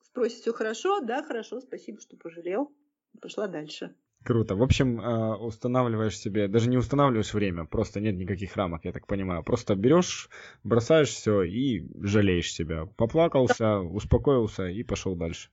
[0.03, 1.01] спросят, все хорошо?
[1.01, 2.73] Да, хорошо, спасибо, что пожалел.
[3.21, 3.95] Пошла дальше.
[4.25, 4.55] Круто.
[4.55, 9.07] В общем, э, устанавливаешь себе, даже не устанавливаешь время, просто нет никаких рамок, я так
[9.07, 9.43] понимаю.
[9.43, 10.29] Просто берешь,
[10.63, 12.87] бросаешь все и жалеешь себя.
[12.97, 15.51] Поплакался, успокоился и пошел дальше.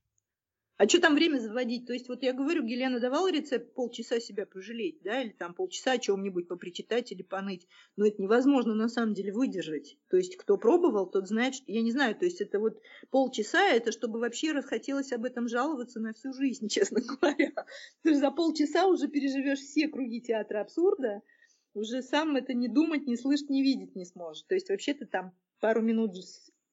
[0.79, 1.87] А что там время заводить?
[1.87, 5.91] То есть вот я говорю, Гелена давала рецепт полчаса себя пожалеть, да, или там полчаса
[5.91, 7.67] о чем-нибудь попричитать или поныть.
[7.97, 9.97] Но это невозможно на самом деле выдержать.
[10.09, 11.69] То есть кто пробовал, тот знает, что...
[11.69, 15.99] Я не знаю, то есть это вот полчаса, это чтобы вообще расхотелось об этом жаловаться
[15.99, 17.51] на всю жизнь, честно говоря.
[18.01, 21.21] Ты же за полчаса уже переживешь все круги театра абсурда,
[21.73, 24.43] уже сам это не думать, не слышать, не видеть не сможешь.
[24.43, 26.15] То есть вообще-то там пару минут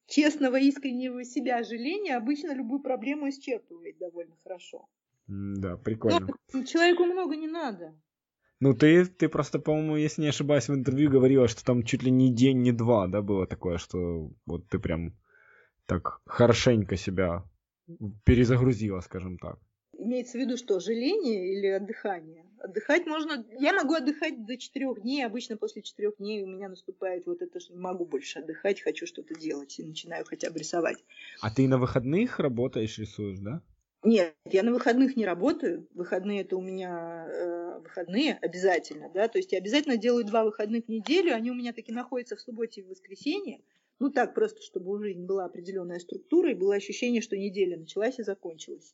[0.07, 4.87] честного, искреннего себя жаления обычно любую проблему исчерпывает довольно хорошо.
[5.27, 6.27] Да, прикольно.
[6.53, 7.93] Но человеку много не надо.
[8.59, 12.09] Ну, ты, ты просто, по-моему, если не ошибаюсь, в интервью говорила, что там чуть ли
[12.09, 15.13] не день, не два, да, было такое, что вот ты прям
[15.85, 17.43] так хорошенько себя
[18.25, 19.59] перезагрузила, скажем так.
[19.93, 22.46] Имеется в виду что, жаление или отдыхание?
[22.59, 23.45] Отдыхать можно...
[23.59, 25.25] Я могу отдыхать до четырех дней.
[25.25, 29.05] Обычно после четырех дней у меня наступает вот это, что не могу больше отдыхать, хочу
[29.05, 29.79] что-то делать.
[29.79, 30.97] И начинаю хотя бы рисовать.
[31.41, 33.61] А ты на выходных работаешь, рисуешь, да?
[34.03, 35.87] Нет, я на выходных не работаю.
[35.93, 39.27] Выходные это у меня э, выходные обязательно, да.
[39.27, 41.33] То есть я обязательно делаю два выходных в неделю.
[41.33, 43.61] Они у меня таки находятся в субботе и в воскресенье.
[43.99, 48.19] Ну так, просто чтобы у жизни была определенная структура и было ощущение, что неделя началась
[48.19, 48.93] и закончилась.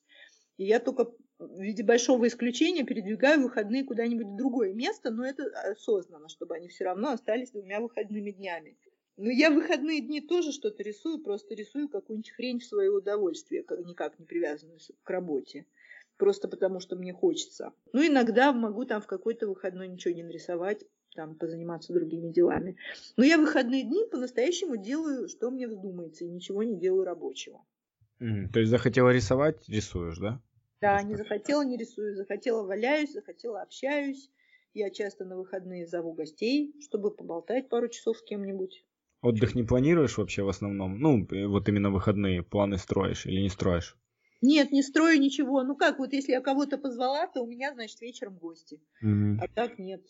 [0.57, 1.11] И я только
[1.47, 6.67] в виде большого исключения передвигаю выходные куда-нибудь в другое место, но это осознанно, чтобы они
[6.67, 8.77] все равно остались двумя выходными днями.
[9.17, 13.63] Но я в выходные дни тоже что-то рисую, просто рисую какую-нибудь хрень в свое удовольствие,
[13.85, 15.65] никак не привязанную к работе.
[16.17, 17.73] Просто потому, что мне хочется.
[17.91, 20.85] Ну, иногда могу там в какой-то выходной ничего не нарисовать,
[21.15, 22.77] там позаниматься другими делами.
[23.17, 27.63] Но я в выходные дни по-настоящему делаю, что мне вздумается, и ничего не делаю рабочего.
[28.19, 30.41] Mm, то есть захотела рисовать, рисуешь, да?
[30.83, 34.29] Да, не захотела, не рисую, захотела, валяюсь, захотела, общаюсь.
[34.73, 38.83] Я часто на выходные зову гостей, чтобы поболтать пару часов с кем-нибудь.
[39.21, 40.99] Отдых не планируешь вообще в основном?
[40.99, 43.95] Ну, вот именно выходные планы строишь или не строишь?
[44.41, 45.63] Нет, не строю ничего.
[45.63, 48.81] Ну как, вот если я кого-то позвала, то у меня, значит, вечером гости.
[49.01, 49.39] Угу.
[49.41, 50.05] А так нет.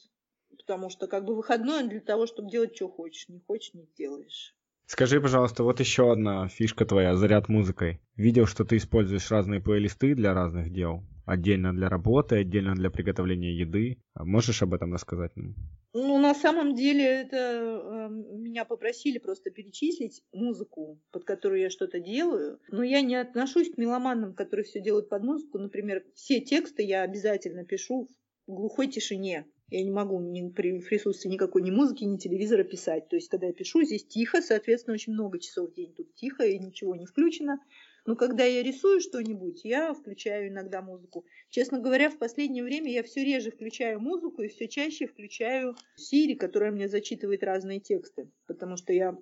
[0.57, 3.29] Потому что как бы выходной для того, чтобы делать, что хочешь.
[3.29, 4.55] Не хочешь, не делаешь.
[4.93, 7.99] Скажи, пожалуйста, вот еще одна фишка твоя, заряд музыкой.
[8.15, 11.01] Видел, что ты используешь разные плейлисты для разных дел.
[11.25, 13.97] Отдельно для работы, отдельно для приготовления еды.
[14.13, 15.55] Можешь об этом рассказать нам?
[15.93, 21.99] Ну, на самом деле, это э, меня попросили просто перечислить музыку, под которую я что-то
[21.99, 22.59] делаю.
[22.69, 25.57] Но я не отношусь к меломанам, которые все делают под музыку.
[25.57, 28.09] Например, все тексты я обязательно пишу
[28.45, 29.47] в глухой тишине.
[29.73, 33.09] Я не могу ни, при присутствии никакой ни музыки, ни телевизора писать.
[33.09, 36.45] То есть, когда я пишу, здесь тихо, соответственно, очень много часов в день тут тихо
[36.45, 37.57] и ничего не включено.
[38.05, 41.25] Но когда я рисую что-нибудь, я включаю иногда музыку.
[41.49, 46.35] Честно говоря, в последнее время я все реже включаю музыку и все чаще включаю Siri,
[46.35, 49.17] которая мне зачитывает разные тексты, потому что я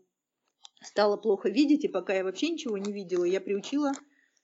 [0.83, 3.93] стала плохо видеть, и пока я вообще ничего не видела, я приучила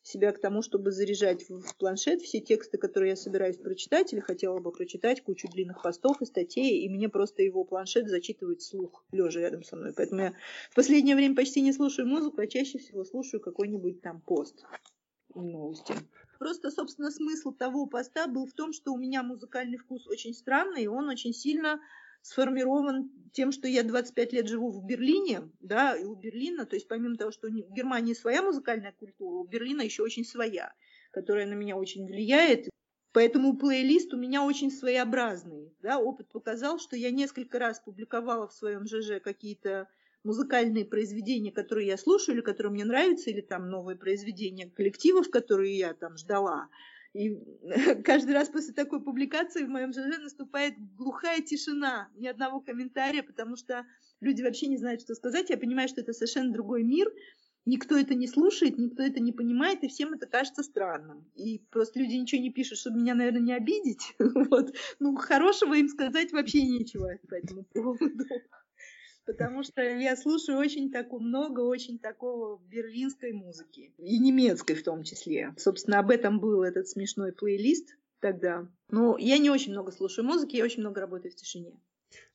[0.08, 4.60] себя к тому, чтобы заряжать в планшет все тексты, которые я собираюсь прочитать или хотела
[4.60, 9.42] бы прочитать, кучу длинных постов и статей, и мне просто его планшет зачитывает слух, лежа
[9.42, 9.94] рядом со мной.
[9.96, 10.34] Поэтому я
[10.72, 14.66] в последнее время почти не слушаю музыку, а чаще всего слушаю какой-нибудь там пост
[15.36, 15.94] новости.
[16.40, 20.84] Просто, собственно, смысл того поста был в том, что у меня музыкальный вкус очень странный,
[20.84, 21.80] и он очень сильно
[22.28, 26.88] сформирован тем, что я 25 лет живу в Берлине, да, и у Берлина, то есть
[26.88, 30.74] помимо того, что в Германии своя музыкальная культура, у Берлина еще очень своя,
[31.12, 32.70] которая на меня очень влияет.
[33.14, 35.74] Поэтому плейлист у меня очень своеобразный.
[35.82, 36.00] Да?
[36.00, 39.88] Опыт показал, что я несколько раз публиковала в своем ЖЖ какие-то
[40.24, 45.78] музыкальные произведения, которые я слушаю или которые мне нравятся, или там новые произведения коллективов, которые
[45.78, 46.68] я там ждала.
[47.18, 47.36] И
[48.04, 53.56] каждый раз после такой публикации в моем ЖЖ наступает глухая тишина, ни одного комментария, потому
[53.56, 53.86] что
[54.22, 55.50] люди вообще не знают, что сказать.
[55.50, 57.12] Я понимаю, что это совершенно другой мир,
[57.66, 61.26] никто это не слушает, никто это не понимает, и всем это кажется странным.
[61.34, 64.16] И просто люди ничего не пишут, чтобы меня, наверное, не обидеть.
[64.20, 64.76] Вот.
[65.00, 68.26] Ну, хорошего им сказать вообще нечего по этому поводу
[69.28, 75.04] потому что я слушаю очень такого, много очень такого берлинской музыки, и немецкой в том
[75.04, 75.54] числе.
[75.58, 78.68] Собственно, об этом был этот смешной плейлист тогда.
[78.90, 81.78] Но я не очень много слушаю музыки, я очень много работаю в тишине.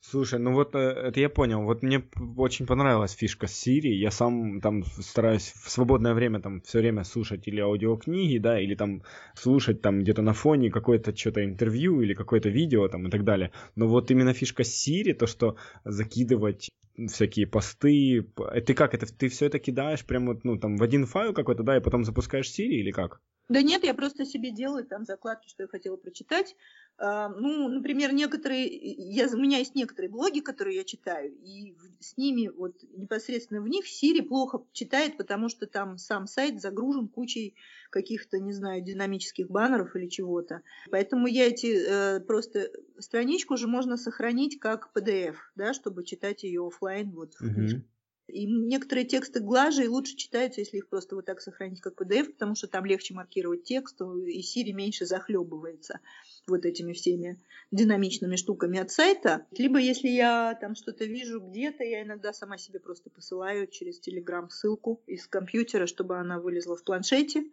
[0.05, 1.63] Слушай, ну вот э, это я понял.
[1.63, 2.03] Вот мне
[2.37, 3.89] очень понравилась фишка с Siri.
[3.89, 8.75] Я сам там стараюсь в свободное время там все время слушать или аудиокниги, да, или
[8.75, 9.05] там
[9.35, 13.53] слушать там где-то на фоне какое-то что-то интервью или какое-то видео там и так далее.
[13.77, 16.69] Но вот именно фишка с Siri, то, что закидывать
[17.09, 18.27] всякие посты.
[18.67, 19.07] Ты как это?
[19.07, 22.51] Ты все это кидаешь прямо ну там в один файл какой-то, да, и потом запускаешь
[22.51, 23.21] Siri или как?
[23.49, 26.57] Да нет, я просто себе делаю там закладки, что я хотела прочитать.
[26.99, 32.17] А, ну, например, некоторые, я, у меня есть некоторые блоги, которые я читаю, и с
[32.17, 37.57] ними, вот непосредственно в них Siri плохо читает, потому что там сам сайт загружен кучей
[37.91, 40.63] каких-то, не знаю, динамических баннеров или чего-то.
[40.91, 41.75] Поэтому я эти
[42.17, 47.43] э, просто страничку уже можно сохранить как PDF, да, чтобы читать ее офлайн вот в
[47.43, 47.81] книжке.
[48.29, 52.33] И некоторые тексты глаже и лучше читаются, если их просто вот так сохранить как PDF,
[52.33, 56.01] потому что там легче маркировать текст, и Siri меньше захлебывается
[56.47, 59.47] вот этими всеми динамичными штуками от сайта.
[59.51, 64.49] Либо если я там что-то вижу где-то, я иногда сама себе просто посылаю через Telegram
[64.49, 67.45] ссылку из компьютера, чтобы она вылезла в планшете.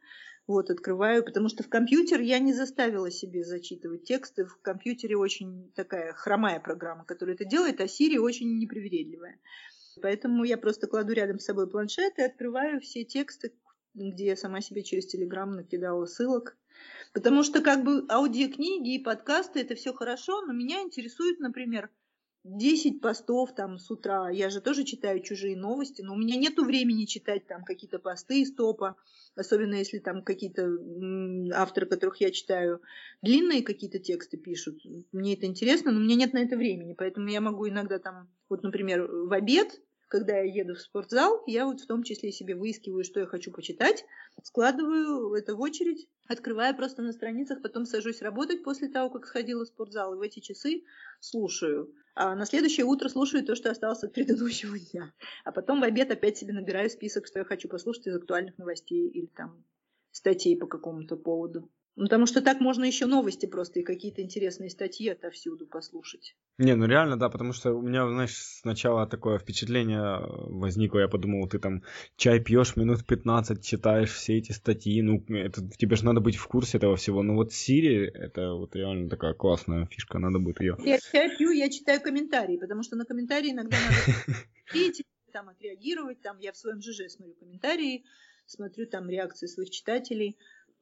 [0.48, 4.46] Вот, открываю, потому что в компьютер я не заставила себе зачитывать тексты.
[4.46, 9.38] В компьютере очень такая хромая программа, которая это делает, а Siri очень непривередливая.
[10.02, 13.54] Поэтому я просто кладу рядом с собой планшет и открываю все тексты,
[13.94, 16.58] где я сама себе через Телеграм накидала ссылок.
[17.14, 21.90] Потому что как бы аудиокниги и подкасты это все хорошо, но меня интересует, например,
[22.46, 24.30] 10 постов там с утра.
[24.30, 28.42] Я же тоже читаю чужие новости, но у меня нету времени читать там какие-то посты
[28.42, 28.96] из топа,
[29.36, 30.70] особенно если там какие-то
[31.54, 32.82] авторы, которых я читаю,
[33.22, 34.80] длинные какие-то тексты пишут.
[35.12, 38.30] Мне это интересно, но у меня нет на это времени, поэтому я могу иногда там,
[38.48, 42.56] вот, например, в обед когда я еду в спортзал, я вот в том числе себе
[42.56, 44.04] выискиваю, что я хочу почитать,
[44.44, 49.64] складываю это в очередь, открываю просто на страницах, потом сажусь работать после того, как сходила
[49.64, 50.84] в спортзал, и в эти часы
[51.20, 51.94] слушаю.
[52.16, 55.14] А на следующее утро слушаю то, что осталось от предыдущего дня.
[55.46, 59.08] А потом в обед опять себе набираю список, что я хочу послушать из актуальных новостей
[59.08, 59.64] или там
[60.12, 61.70] статей по какому-то поводу.
[62.00, 66.34] Ну, потому что так можно еще новости просто и какие-то интересные статьи отовсюду послушать.
[66.58, 71.50] Не, ну реально, да, потому что у меня, знаешь, сначала такое впечатление возникло, я подумал,
[71.50, 71.84] ты там
[72.16, 76.48] чай пьешь минут 15, читаешь все эти статьи, ну, это, тебе же надо быть в
[76.48, 77.22] курсе этого всего.
[77.22, 80.78] Ну вот Сири, это вот реально такая классная фишка, надо будет ее.
[80.86, 84.24] Я чай пью, я читаю комментарии, потому что на комментарии иногда надо
[85.34, 88.06] там отреагировать, там я в своем ЖЖ смотрю комментарии,
[88.46, 90.38] смотрю там реакции своих читателей.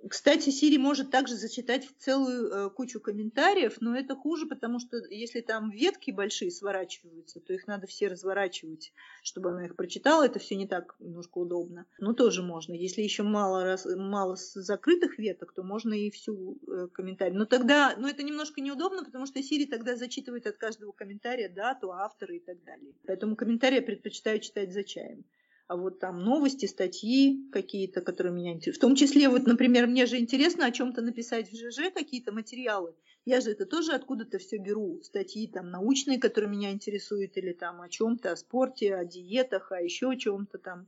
[0.07, 5.41] Кстати, Siri может также зачитать целую э, кучу комментариев, но это хуже, потому что если
[5.41, 8.93] там ветки большие сворачиваются, то их надо все разворачивать,
[9.23, 10.23] чтобы она их прочитала.
[10.23, 11.85] Это все не так немножко удобно.
[11.99, 12.73] Но тоже можно.
[12.73, 17.35] Если еще мало, раз, мало закрытых веток, то можно и всю э, комментарий.
[17.35, 21.91] Но тогда, но это немножко неудобно, потому что Siri тогда зачитывает от каждого комментария дату,
[21.91, 22.93] автора и так далее.
[23.07, 25.25] Поэтому комментарии я предпочитаю читать за чаем
[25.67, 28.77] а вот там новости, статьи какие-то, которые меня интересуют.
[28.77, 32.95] В том числе, вот, например, мне же интересно о чем-то написать в ЖЖ, какие-то материалы.
[33.25, 35.01] Я же это тоже откуда-то все беру.
[35.03, 39.81] Статьи там научные, которые меня интересуют, или там о чем-то, о спорте, о диетах, о
[39.81, 40.87] еще чем-то там.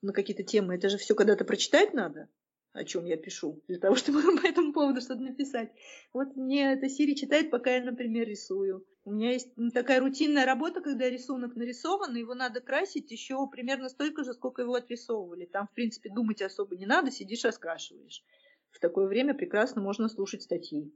[0.00, 0.76] на какие-то темы.
[0.76, 2.28] Это же все когда-то прочитать надо
[2.76, 5.72] о чем я пишу, для того, чтобы по этому поводу что-то написать.
[6.12, 8.86] Вот мне это Сири читает, пока я, например, рисую.
[9.06, 13.88] У меня есть такая рутинная работа, когда рисунок нарисован, и его надо красить еще примерно
[13.88, 15.46] столько же, сколько его отрисовывали.
[15.46, 18.24] Там, в принципе, думать особо не надо, сидишь, раскрашиваешь.
[18.72, 20.92] В такое время прекрасно можно слушать статьи.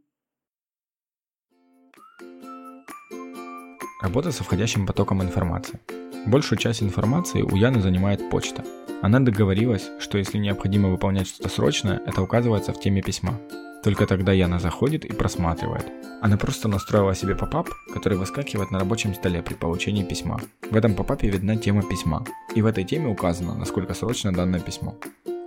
[4.03, 5.79] Работа со входящим потоком информации.
[6.27, 8.65] Большую часть информации у Яны занимает почта–
[9.03, 13.41] она договорилась, что если необходимо выполнять что-то срочное, это указывается в теме письма.
[13.83, 15.87] Только тогда Яна заходит и просматривает.
[16.21, 20.39] Она просто настроила себе попап, который выскакивает на рабочем столе при получении письма.
[20.71, 22.27] В этом попапе видна тема письма.
[22.55, 24.97] И в этой теме указано, насколько срочно данное письмо.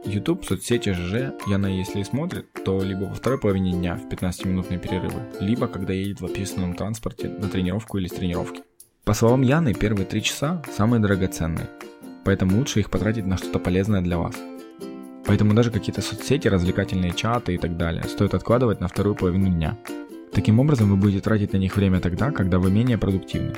[0.04, 4.80] YouTube, соцсети ЖЖ Яна если и смотрит, то либо во второй половине дня в 15-минутные
[4.80, 8.64] перерывы, либо когда едет в общественном транспорте на тренировку или с тренировки.
[9.04, 11.68] По словам Яны, первые три часа самые драгоценные
[12.24, 14.36] поэтому лучше их потратить на что-то полезное для вас.
[15.26, 19.78] Поэтому даже какие-то соцсети, развлекательные чаты и так далее стоит откладывать на вторую половину дня.
[20.34, 23.54] Таким образом вы будете тратить на них время тогда, когда вы менее продуктивны.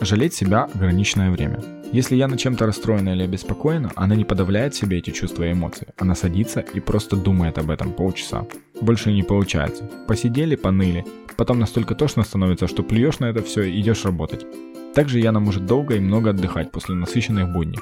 [0.00, 1.75] Жалеть себя– ограниченное время.
[1.92, 5.88] Если я на чем-то расстроена или обеспокоена, она не подавляет себе эти чувства и эмоции.
[5.96, 8.46] Она садится и просто думает об этом полчаса.
[8.80, 9.88] Больше не получается.
[10.08, 11.04] Посидели, поныли.
[11.36, 14.46] Потом настолько тошно становится, что плюешь на это все и идешь работать.
[14.94, 17.78] Также Яна может долго и много отдыхать после насыщенных будней.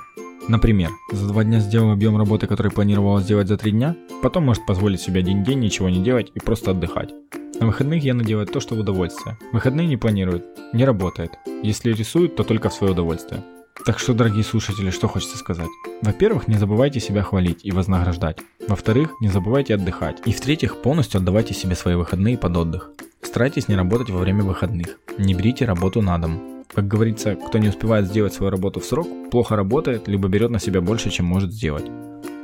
[0.49, 4.67] Например, за два дня сделал объем работы, который планировала сделать за три дня, потом может
[4.67, 7.15] позволить себе один день ничего не делать и просто отдыхать.
[7.61, 9.39] На выходных Яна делает то, что в удовольствие.
[9.53, 11.31] Выходные не планирует, не работает.
[11.63, 13.43] Если рисует, то только в свое удовольствие.
[13.85, 15.69] Так что, дорогие слушатели, что хочется сказать?
[16.01, 18.39] Во-первых, не забывайте себя хвалить и вознаграждать.
[18.67, 20.23] Во-вторых, не забывайте отдыхать.
[20.25, 22.91] И в-третьих, полностью отдавайте себе свои выходные под отдых.
[23.21, 24.99] Старайтесь не работать во время выходных.
[25.19, 26.65] Не берите работу на дом.
[26.73, 30.61] Как говорится, кто не успевает сделать свою работу в срок, плохо работает, либо берет на
[30.61, 31.85] себя больше, чем может сделать.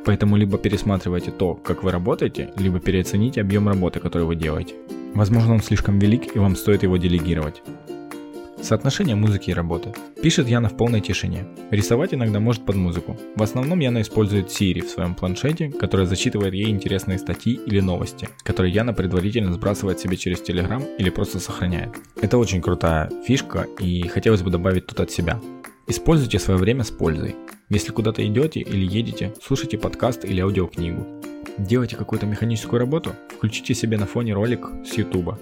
[0.05, 4.74] Поэтому либо пересматривайте то, как вы работаете, либо переоцените объем работы, который вы делаете.
[5.14, 7.62] Возможно, он слишком велик и вам стоит его делегировать.
[8.63, 9.95] Соотношение музыки и работы.
[10.23, 11.47] Пишет Яна в полной тишине.
[11.71, 13.17] Рисовать иногда может под музыку.
[13.35, 18.29] В основном Яна использует Siri в своем планшете, которая зачитывает ей интересные статьи или новости,
[18.43, 21.97] которые Яна предварительно сбрасывает себе через Telegram или просто сохраняет.
[22.21, 25.41] Это очень крутая фишка и хотелось бы добавить тут от себя.
[25.87, 27.37] Используйте свое время с пользой.
[27.71, 31.07] Если куда-то идете или едете, слушайте подкаст или аудиокнигу.
[31.57, 35.39] Делайте какую-то механическую работу, включите себе на фоне ролик с YouTube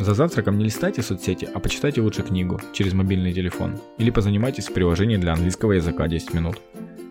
[0.00, 4.72] за завтраком не листайте соцсети, а почитайте лучше книгу через мобильный телефон или позанимайтесь в
[4.72, 6.58] приложении для английского языка 10 минут.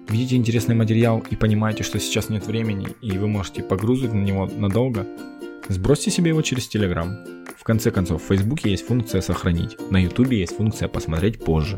[0.10, 4.50] Видите интересный материал и понимаете, что сейчас нет времени и вы можете погрузить на него
[4.58, 5.06] надолго,
[5.68, 7.46] сбросьте себе его через Telegram.
[7.56, 11.78] В конце концов, в Фейсбуке есть функция «Сохранить», на YouTube есть функция «Посмотреть позже».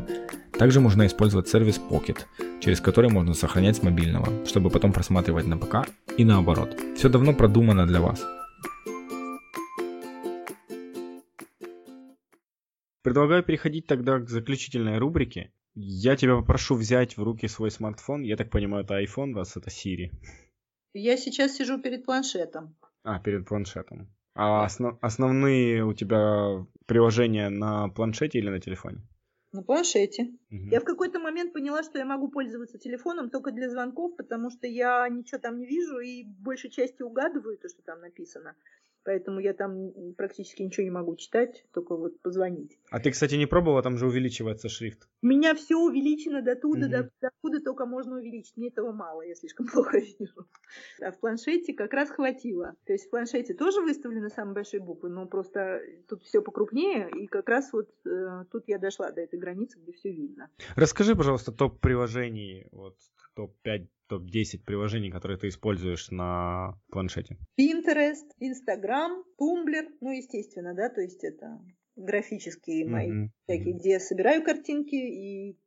[0.58, 2.20] Также можно использовать сервис Pocket,
[2.62, 6.78] через который можно сохранять с мобильного, чтобы потом просматривать на ПК и наоборот.
[6.96, 8.24] Все давно продумано для вас.
[13.04, 15.52] Предлагаю переходить тогда к заключительной рубрике.
[15.74, 18.22] Я тебя попрошу взять в руки свой смартфон.
[18.22, 20.12] Я так понимаю, это iPhone, раз это Siri.
[20.94, 22.76] Я сейчас сижу перед планшетом.
[23.04, 24.14] А, перед планшетом.
[24.36, 29.02] А основ, основные у тебя приложения на планшете или на телефоне?
[29.52, 30.24] На планшете.
[30.52, 30.70] Угу.
[30.72, 34.68] Я в какой-то момент поняла, что я могу пользоваться телефоном только для звонков, потому что
[34.68, 38.56] я ничего там не вижу и большей части угадываю то, что там написано.
[39.04, 42.78] Поэтому я там практически ничего не могу читать, только вот позвонить.
[42.92, 45.08] А ты, кстати, не пробовала, там же увеличивается шрифт?
[45.24, 46.92] У меня все увеличено до туда, угу.
[46.92, 48.56] до, до куда только можно увеличить.
[48.58, 50.48] Мне этого мало, я слишком плохо вижу.
[51.02, 52.76] А в планшете как раз хватило.
[52.86, 57.28] То есть в планшете тоже выставлены самые большие буквы, но просто тут все покрупнее, и
[57.28, 60.50] как раз вот э, тут я дошла до этой границы, где все видно.
[60.76, 62.96] Расскажи, пожалуйста, топ приложений, вот
[63.36, 67.38] топ-5 топ-10 приложений, которые ты используешь на планшете?
[67.60, 71.62] Pinterest, Instagram, Tumblr, ну, естественно, да, то есть это
[71.96, 73.30] графические мои mm-hmm.
[73.44, 75.58] всякие, где я собираю картинки и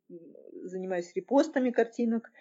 [0.63, 2.31] занимаюсь репостами картинок.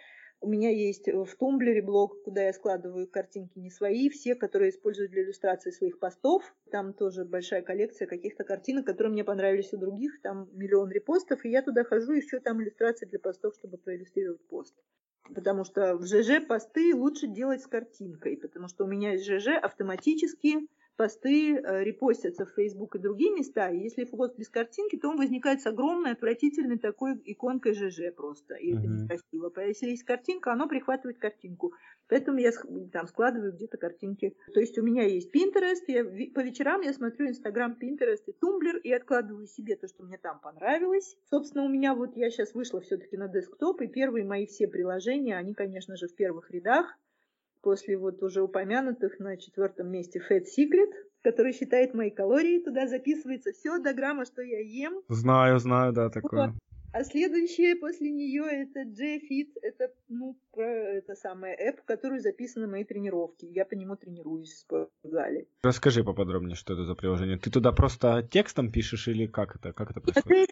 [0.40, 5.08] У меня есть в Тумблере блог, куда я складываю картинки не свои, все, которые использую
[5.08, 6.54] для иллюстрации своих постов.
[6.70, 10.20] Там тоже большая коллекция каких-то картинок, которые мне понравились у других.
[10.20, 14.46] Там миллион репостов, и я туда хожу, и все там иллюстрации для постов, чтобы проиллюстрировать
[14.48, 14.74] пост.
[15.32, 19.56] Потому что в ЖЖ посты лучше делать с картинкой, потому что у меня из ЖЖ
[19.60, 25.08] автоматически посты э, репостятся в Facebook и другие места, и если пост без картинки, то
[25.08, 28.78] он возникает с огромной, отвратительной такой иконкой ЖЖ просто, и mm-hmm.
[28.78, 29.52] это некрасиво.
[29.56, 31.72] А если есть картинка, оно прихватывает картинку.
[32.08, 32.50] Поэтому я
[32.92, 34.36] там складываю где-то картинки.
[34.52, 38.80] То есть у меня есть Pinterest, я, по вечерам я смотрю Instagram, Pinterest и Tumblr
[38.80, 41.16] и откладываю себе то, что мне там понравилось.
[41.30, 45.36] Собственно, у меня вот я сейчас вышла все-таки на десктоп, и первые мои все приложения,
[45.36, 46.94] они, конечно же, в первых рядах
[47.64, 50.92] после вот уже упомянутых на четвертом месте Fat Secret,
[51.22, 55.02] который считает мои калории, туда записывается все до грамма, что я ем.
[55.08, 56.48] Знаю, знаю, да, такое.
[56.48, 56.56] Вот.
[56.92, 62.68] А следующее после нее это J-Fit, это, ну, про это самое app, в которую записаны
[62.68, 63.46] мои тренировки.
[63.46, 65.48] Я по нему тренируюсь в спортзале.
[65.64, 67.36] Расскажи поподробнее, что это за приложение.
[67.36, 70.50] Ты туда просто текстом пишешь или как это, как это происходит?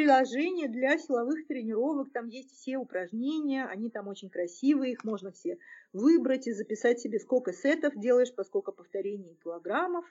[0.00, 5.58] Приложение для силовых тренировок, там есть все упражнения, они там очень красивые, их можно все
[5.92, 10.06] выбрать и записать себе, сколько сетов делаешь, по сколько повторений килограммов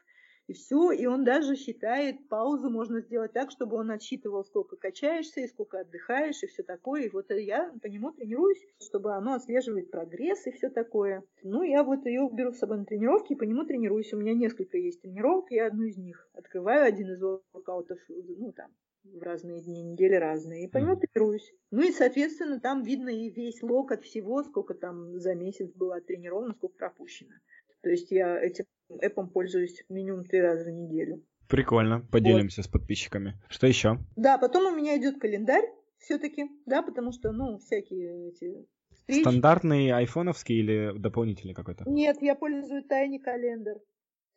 [0.46, 0.92] и все.
[0.92, 5.80] И он даже считает, паузу можно сделать так, чтобы он отсчитывал, сколько качаешься и сколько
[5.80, 7.06] отдыхаешь и все такое.
[7.06, 11.24] И вот я по нему тренируюсь, чтобы оно отслеживает прогресс и все такое.
[11.42, 14.14] Ну, я вот ее беру с собой на тренировки и по нему тренируюсь.
[14.14, 18.70] У меня несколько есть тренировок, я одну из них открываю, один из воркаутов, ну, там,
[19.04, 21.54] в разные дни недели разные, и по нему тренируюсь.
[21.72, 25.98] Ну и, соответственно, там видно и весь лог от всего, сколько там за месяц было
[25.98, 27.34] оттренировано, сколько пропущено.
[27.82, 31.24] То есть я этим эпом пользуюсь минимум три раза в неделю.
[31.48, 32.66] Прикольно, поделимся вот.
[32.66, 33.42] с подписчиками.
[33.48, 33.98] Что еще?
[34.16, 35.66] Да, потом у меня идет календарь
[35.98, 39.22] все-таки, да, потому что, ну, всякие эти встречи.
[39.22, 41.90] Стандартный айфоновский или дополнительный какой-то?
[41.90, 43.78] Нет, я пользуюсь Тайни календар.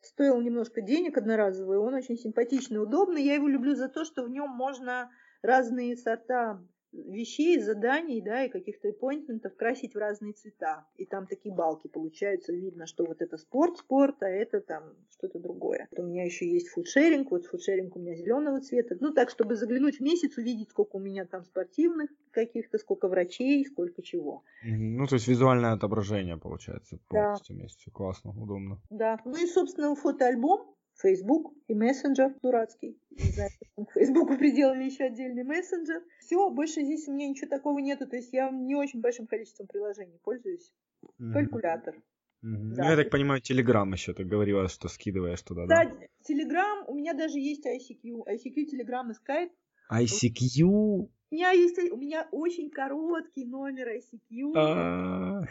[0.03, 3.23] Стоил немножко денег одноразовый, он очень симпатичный, удобный.
[3.23, 5.09] Я его люблю за то, что в нем можно
[5.41, 6.61] разные сорта
[6.93, 10.85] вещей, заданий, да, и каких-то аппоинтментов красить в разные цвета.
[10.97, 15.39] И там такие балки получаются, видно, что вот это спорт, спорт, а это там что-то
[15.39, 15.87] другое.
[15.91, 18.95] У меня еще есть фудшеринг, вот фудшеринг у меня зеленого цвета.
[18.99, 23.65] Ну, так, чтобы заглянуть в месяц, увидеть, сколько у меня там спортивных каких-то, сколько врачей,
[23.65, 24.43] сколько чего.
[24.63, 27.63] Ну, то есть визуальное отображение получается полностью да.
[27.63, 27.91] месяца.
[27.91, 28.81] Классно, удобно.
[28.89, 29.19] Да.
[29.25, 30.73] Ну и, собственно, фотоальбом
[31.03, 32.97] Facebook и мессенджер дурацкий.
[33.11, 33.49] Не знаю,
[33.93, 36.01] Фейсбуку приделали еще отдельный мессенджер.
[36.21, 38.07] Все, больше здесь у меня ничего такого нету.
[38.07, 40.73] То есть я не очень большим количеством приложений пользуюсь.
[41.03, 41.33] Mm-hmm.
[41.33, 41.95] Калькулятор.
[41.95, 42.75] Mm-hmm.
[42.75, 42.83] Да.
[42.83, 45.83] Ну, я так понимаю, Telegram еще ты говорила, что скидываешь туда, да?
[45.85, 45.91] Да,
[46.29, 48.25] Telegram, у меня даже есть ICQ.
[48.25, 49.51] ICQ, Telegram и Skype.
[49.91, 51.09] ICQ?
[51.33, 54.53] У меня есть, у меня очень короткий номер ICQ.
[54.55, 55.41] А.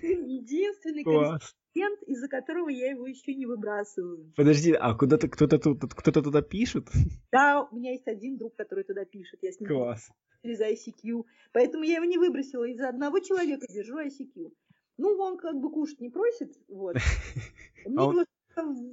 [0.00, 4.32] Единственный клиент, из-за которого я его еще не выбрасываю.
[4.36, 6.88] Подожди, а куда-то кто-то тут кто-то туда пишет?
[7.30, 9.40] Да, у меня есть один друг, который туда пишет.
[9.42, 10.10] Я с ним Класс.
[10.42, 11.24] через ICQ.
[11.52, 12.64] Поэтому я его не выбросила.
[12.64, 14.50] Из-за одного человека держу ICQ.
[14.96, 16.96] Ну, он как бы кушать не просит, вот.
[17.84, 18.24] Мне а он...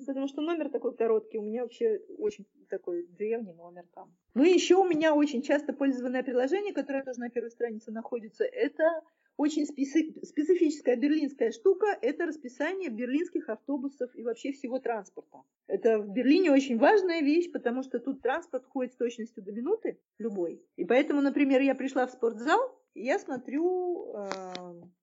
[0.05, 4.13] потому что номер такой короткий, у меня вообще очень такой древний номер там.
[4.33, 8.43] Ну и еще у меня очень часто пользованное приложение, которое тоже на первой странице находится,
[8.43, 9.01] это
[9.37, 15.41] очень специфическая берлинская штука– это расписание берлинских автобусов и вообще всего транспорта.
[15.67, 19.99] Это в Берлине очень важная вещь, потому что тут транспорт ходит с точностью до минуты,
[20.19, 20.63] любой.
[20.77, 24.29] И поэтому, например, я пришла в спортзал, я смотрю, э,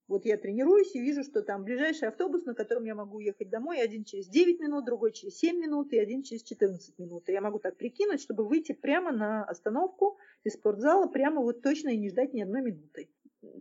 [0.09, 3.81] вот я тренируюсь и вижу, что там ближайший автобус, на котором я могу ехать домой,
[3.81, 7.29] один через 9 минут, другой через 7 минут и один через 14 минут.
[7.29, 11.91] И я могу так прикинуть, чтобы выйти прямо на остановку из спортзала, прямо вот точно
[11.91, 13.09] и не ждать ни одной минуты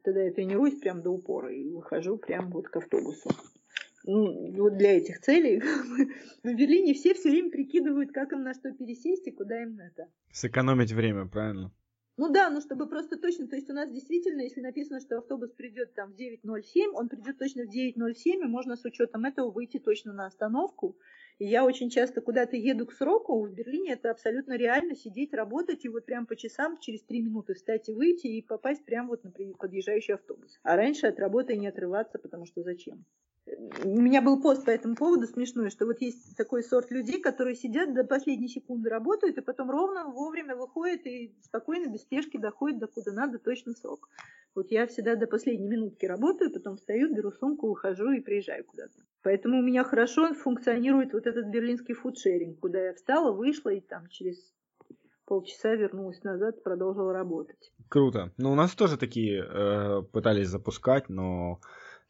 [0.04, 3.30] тогда я тренируюсь прям до упора и выхожу прям вот к автобусу.
[4.04, 5.60] Ну, вот для этих целей
[6.44, 10.08] в Берлине все все время прикидывают, как им на что пересесть и куда им это.
[10.32, 11.72] Сэкономить время, правильно?
[12.18, 15.51] Ну да, ну чтобы просто точно, то есть у нас действительно, если написано, что автобус
[15.51, 19.80] придет там в 9.07, он придет точно в 9.07, и можно с учетом этого выйти
[19.80, 20.97] точно на остановку.
[21.42, 25.84] И я очень часто куда-то еду к сроку, в Берлине это абсолютно реально сидеть, работать
[25.84, 29.24] и вот прям по часам через три минуты встать и выйти и попасть прямо вот
[29.24, 30.60] на подъезжающий автобус.
[30.62, 33.06] А раньше от работы не отрываться, потому что зачем?
[33.84, 37.56] у меня был пост по этому поводу смешной, что вот есть такой сорт людей, которые
[37.56, 42.80] сидят до последней секунды работают, и потом ровно вовремя выходят и спокойно, без спешки доходят
[42.80, 44.10] до куда надо, точно срок.
[44.54, 48.94] Вот я всегда до последней минутки работаю, потом встаю, беру сумку, ухожу и приезжаю куда-то.
[49.24, 54.08] Поэтому у меня хорошо функционирует вот этот берлинский фудшеринг, куда я встала, вышла и там
[54.10, 54.38] через
[55.26, 57.72] полчаса вернулась назад, продолжила работать.
[57.90, 58.32] Круто.
[58.38, 61.62] Ну, у нас тоже такие э, пытались запускать, но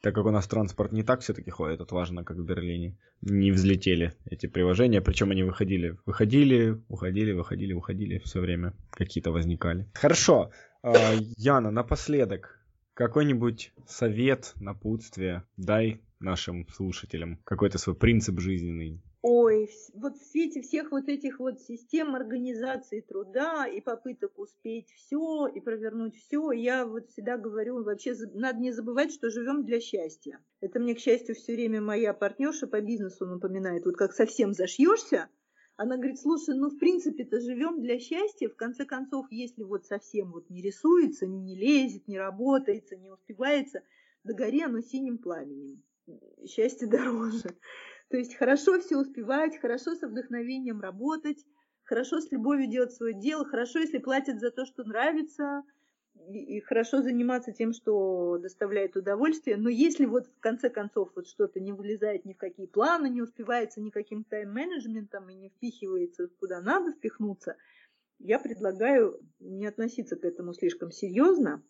[0.02, 4.14] так как у нас транспорт не так все-таки ходит отважно, как в Берлине, не взлетели
[4.26, 9.88] эти приложения, причем они выходили, выходили, уходили, выходили, уходили, все время какие-то возникали.
[9.94, 10.52] Хорошо,
[10.82, 12.60] а, Яна, напоследок,
[12.96, 20.90] какой-нибудь совет, напутствие дай нашим слушателям, какой-то свой принцип жизненный, Ой, вот в свете всех
[20.92, 27.08] вот этих вот систем организации труда и попыток успеть все и провернуть все, я вот
[27.10, 30.40] всегда говорю, вообще надо не забывать, что живем для счастья.
[30.60, 33.86] Это мне, к счастью, все время моя партнерша по бизнесу напоминает.
[33.86, 35.30] Вот как совсем зашьешься,
[35.76, 40.32] она говорит, слушай, ну в принципе-то живем для счастья, в конце концов, если вот совсем
[40.32, 43.84] вот не рисуется, не лезет, не работается, не успевается,
[44.24, 45.84] догори оно синим пламенем.
[46.48, 47.50] Счастье дороже.
[48.10, 51.46] То есть хорошо все успевать, хорошо со вдохновением работать,
[51.84, 55.64] хорошо с любовью делать свое дело, хорошо, если платят за то, что нравится,
[56.30, 59.58] и хорошо заниматься тем, что доставляет удовольствие.
[59.58, 63.22] Но если вот в конце концов вот что-то не вылезает ни в какие планы, не
[63.22, 67.56] успевается никаким тайм-менеджментом и не впихивается куда надо впихнуться,
[68.20, 71.64] я предлагаю не относиться к этому слишком серьезно.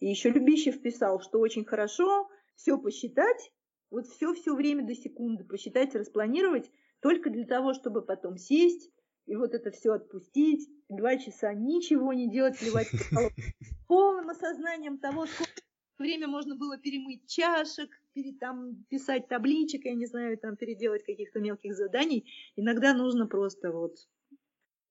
[0.00, 3.52] И еще Любищев писал, что очень хорошо все посчитать,
[3.90, 8.90] вот все все время до секунды посчитать, распланировать, только для того, чтобы потом сесть
[9.26, 12.88] и вот это все отпустить, два часа ничего не делать, плевать
[13.88, 15.62] полным осознанием того, сколько
[15.98, 21.40] время можно было перемыть чашек, перед, там, писать табличек, я не знаю, там, переделать каких-то
[21.40, 22.30] мелких заданий.
[22.56, 23.96] Иногда нужно просто вот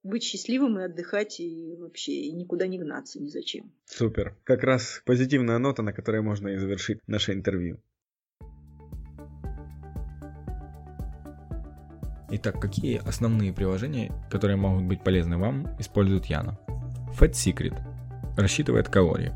[0.03, 3.71] быть счастливым и отдыхать, и вообще и никуда не гнаться ни зачем.
[3.85, 4.35] Супер.
[4.43, 7.79] Как раз позитивная нота, на которой можно и завершить наше интервью.
[12.35, 16.59] Итак, какие основные приложения, которые могут быть полезны вам, использует Яна?
[17.19, 17.75] Fat Secret
[18.35, 19.31] рассчитывает калории.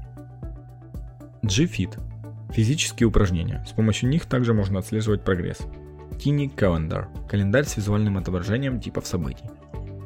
[1.43, 1.99] G-Fit–
[2.51, 3.63] физические упражнения.
[3.67, 5.59] С помощью них также можно отслеживать прогресс.
[6.13, 9.45] Tiny Calendar– календарь с визуальным отображением типов событий.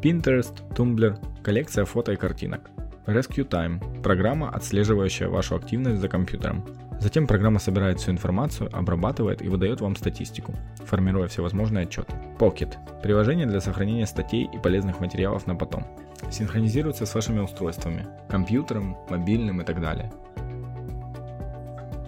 [0.02, 2.72] Pinterest, Tumblr– коллекция фото и картинок.
[3.06, 6.66] Rescue Time– программа, отслеживающая вашу активность за компьютером.
[7.00, 12.14] Затем программа собирает всю информацию, обрабатывает и выдает вам статистику, формируя всевозможные отчеты.
[12.40, 12.74] Pocket–
[13.04, 15.86] приложение для сохранения статей и полезных материалов на потом.
[16.32, 20.12] Синхронизируется с вашими устройствами, компьютером, мобильным и так далее.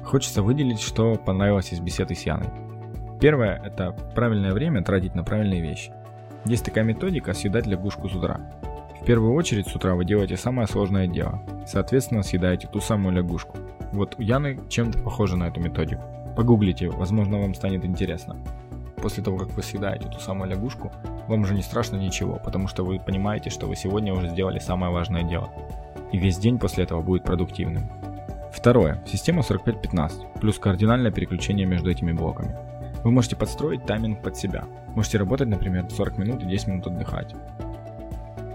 [0.04, 2.50] Хочется выделить, что понравилось из беседы с Яной.
[3.22, 5.92] Первое– это правильное время тратить на правильные вещи.
[6.46, 8.40] Есть такая методика съедать лягушку с утра.
[9.02, 13.58] В первую очередь с утра вы делаете самое сложное дело, соответственно съедаете ту самую лягушку–
[13.94, 16.02] вот у Яны чем-то похоже на эту методику.
[16.36, 18.36] Погуглите, возможно вам станет интересно.
[18.98, 20.92] После того, как вы съедаете ту самую лягушку,
[21.28, 24.92] вам уже не страшно ничего, потому что вы понимаете, что вы сегодня уже сделали самое
[24.92, 25.52] важное дело.
[26.12, 27.84] И весь день после этого будет продуктивным.
[28.52, 29.04] Второе.
[29.06, 32.56] Система 45-15, плюс кардинальное переключение между этими блоками.
[33.04, 34.66] Вы можете подстроить тайминг под себя.
[34.96, 37.36] Можете работать, например, 40 минут и 10 минут отдыхать.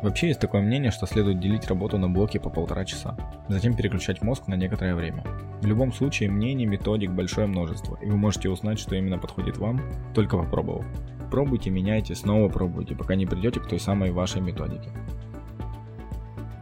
[0.02, 3.16] Вообще есть такое мнение, что следует делить работу на блоки по полтора часа,
[3.48, 5.24] затем переключать мозг на некоторое время.
[5.60, 9.80] В любом случае мнений, методик большое множество, и вы можете узнать, что именно подходит вам,
[10.14, 10.86] только попробовав.
[11.30, 14.90] Пробуйте, меняйте, снова пробуйте, пока не придете к той самой вашей методике.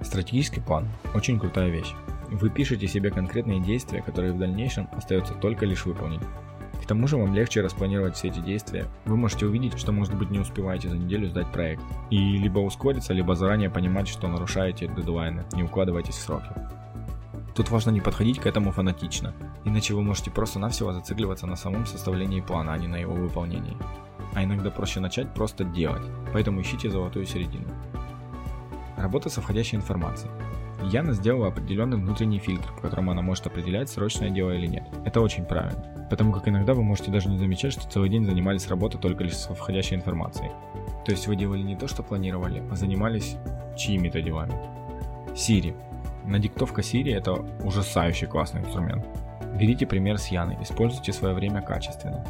[0.01, 1.93] Стратегический план– очень крутая вещь.
[2.31, 6.23] Вы пишете себе конкретные действия, которые в дальнейшем остается только лишь выполнить.
[6.87, 8.87] К тому же вам легче распланировать все эти действия.
[9.07, 11.83] Вы можете увидеть, что может быть не успеваете за неделю сдать проект.
[12.11, 16.47] И либо ускориться, либо заранее понимать, что нарушаете дедлайны, не укладывайтесь в сроки.
[17.57, 19.35] Тут важно не подходить к этому фанатично,
[19.65, 23.77] иначе вы можете просто-навсего зацикливаться на самом составлении плана, а не на его выполнении.
[24.35, 27.67] А иногда проще начать просто делать, поэтому ищите золотую середину.
[28.97, 30.31] Работа с входящей информацией.
[30.83, 34.85] Яна сделала определенный внутренний фильтр, по которому она может определять, срочное дело или нет.
[35.05, 38.69] Это очень правильно, потому как иногда вы можете даже не замечать, что целый день занимались
[38.69, 40.51] работой только лишь с входящей информацией.
[41.05, 43.37] То есть вы делали не то, что планировали, а занимались
[43.77, 44.55] чьими-то делами.
[45.35, 45.75] Siri.
[46.25, 47.33] Надиктовка Siri это
[47.65, 49.07] ужасающий классный инструмент.
[49.59, 52.25] Берите пример с Яной, используйте свое время качественно.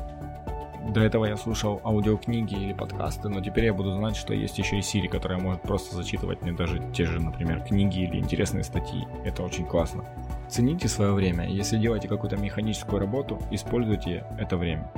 [0.93, 4.76] До этого я слушал аудиокниги или подкасты, но теперь я буду знать, что есть еще
[4.76, 9.05] и Siri, которая может просто зачитывать мне даже те же, например, книги или интересные статьи.
[9.24, 10.05] Это очень классно.
[10.49, 11.49] Цените свое время.
[11.49, 14.91] Если делаете какую-то механическую работу, используйте это время.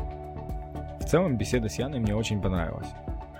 [1.00, 2.88] В целом, беседа с Яной мне очень понравилась.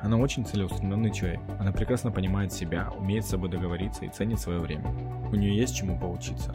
[0.01, 1.41] Она очень целеустремленный человек.
[1.59, 4.89] Она прекрасно понимает себя, умеет с собой договориться и ценит свое время.
[5.31, 6.55] У нее есть чему поучиться.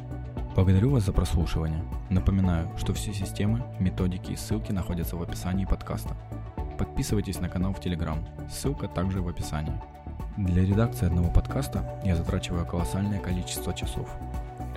[0.55, 1.83] Благодарю вас за прослушивание.
[2.11, 6.15] Напоминаю, что все системы, методики и ссылки находятся в описании подкаста.
[6.77, 8.19] Подписывайтесь на канал в Telegram,
[8.51, 9.73] ссылка также в описании.
[10.37, 14.07] Для редакции одного подкаста я затрачиваю колоссальное количество часов.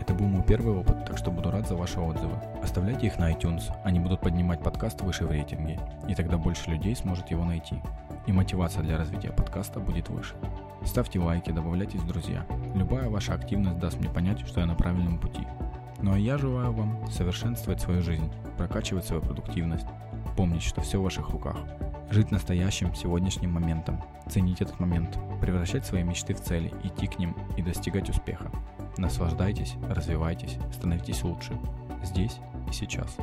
[0.00, 2.36] Это был мой первый опыт, так что буду рад за ваши отзывы.
[2.62, 5.78] Оставляйте их на iTunes, они будут поднимать подкаст выше в рейтинге,
[6.09, 7.76] и тогда больше людей сможет его найти.
[8.26, 10.36] И мотивация для развития подкаста будет выше.
[10.86, 12.46] Ставьте лайки, добавляйтесь в друзья.
[12.74, 15.46] Любая ваша активность даст мне понять, что я на правильном пути.
[16.02, 19.86] Ну а я желаю вам совершенствовать свою жизнь, прокачивать свою продуктивность,
[20.36, 21.56] помнить, что все в ваших руках.
[22.10, 27.36] Жить настоящим сегодняшним моментом, ценить этот момент, превращать свои мечты в цели, идти к ним
[27.56, 28.51] и достигать успеха.
[28.97, 31.59] Наслаждайтесь, развивайтесь, становитесь лучше.
[32.05, 33.16] Здесь и сейчас.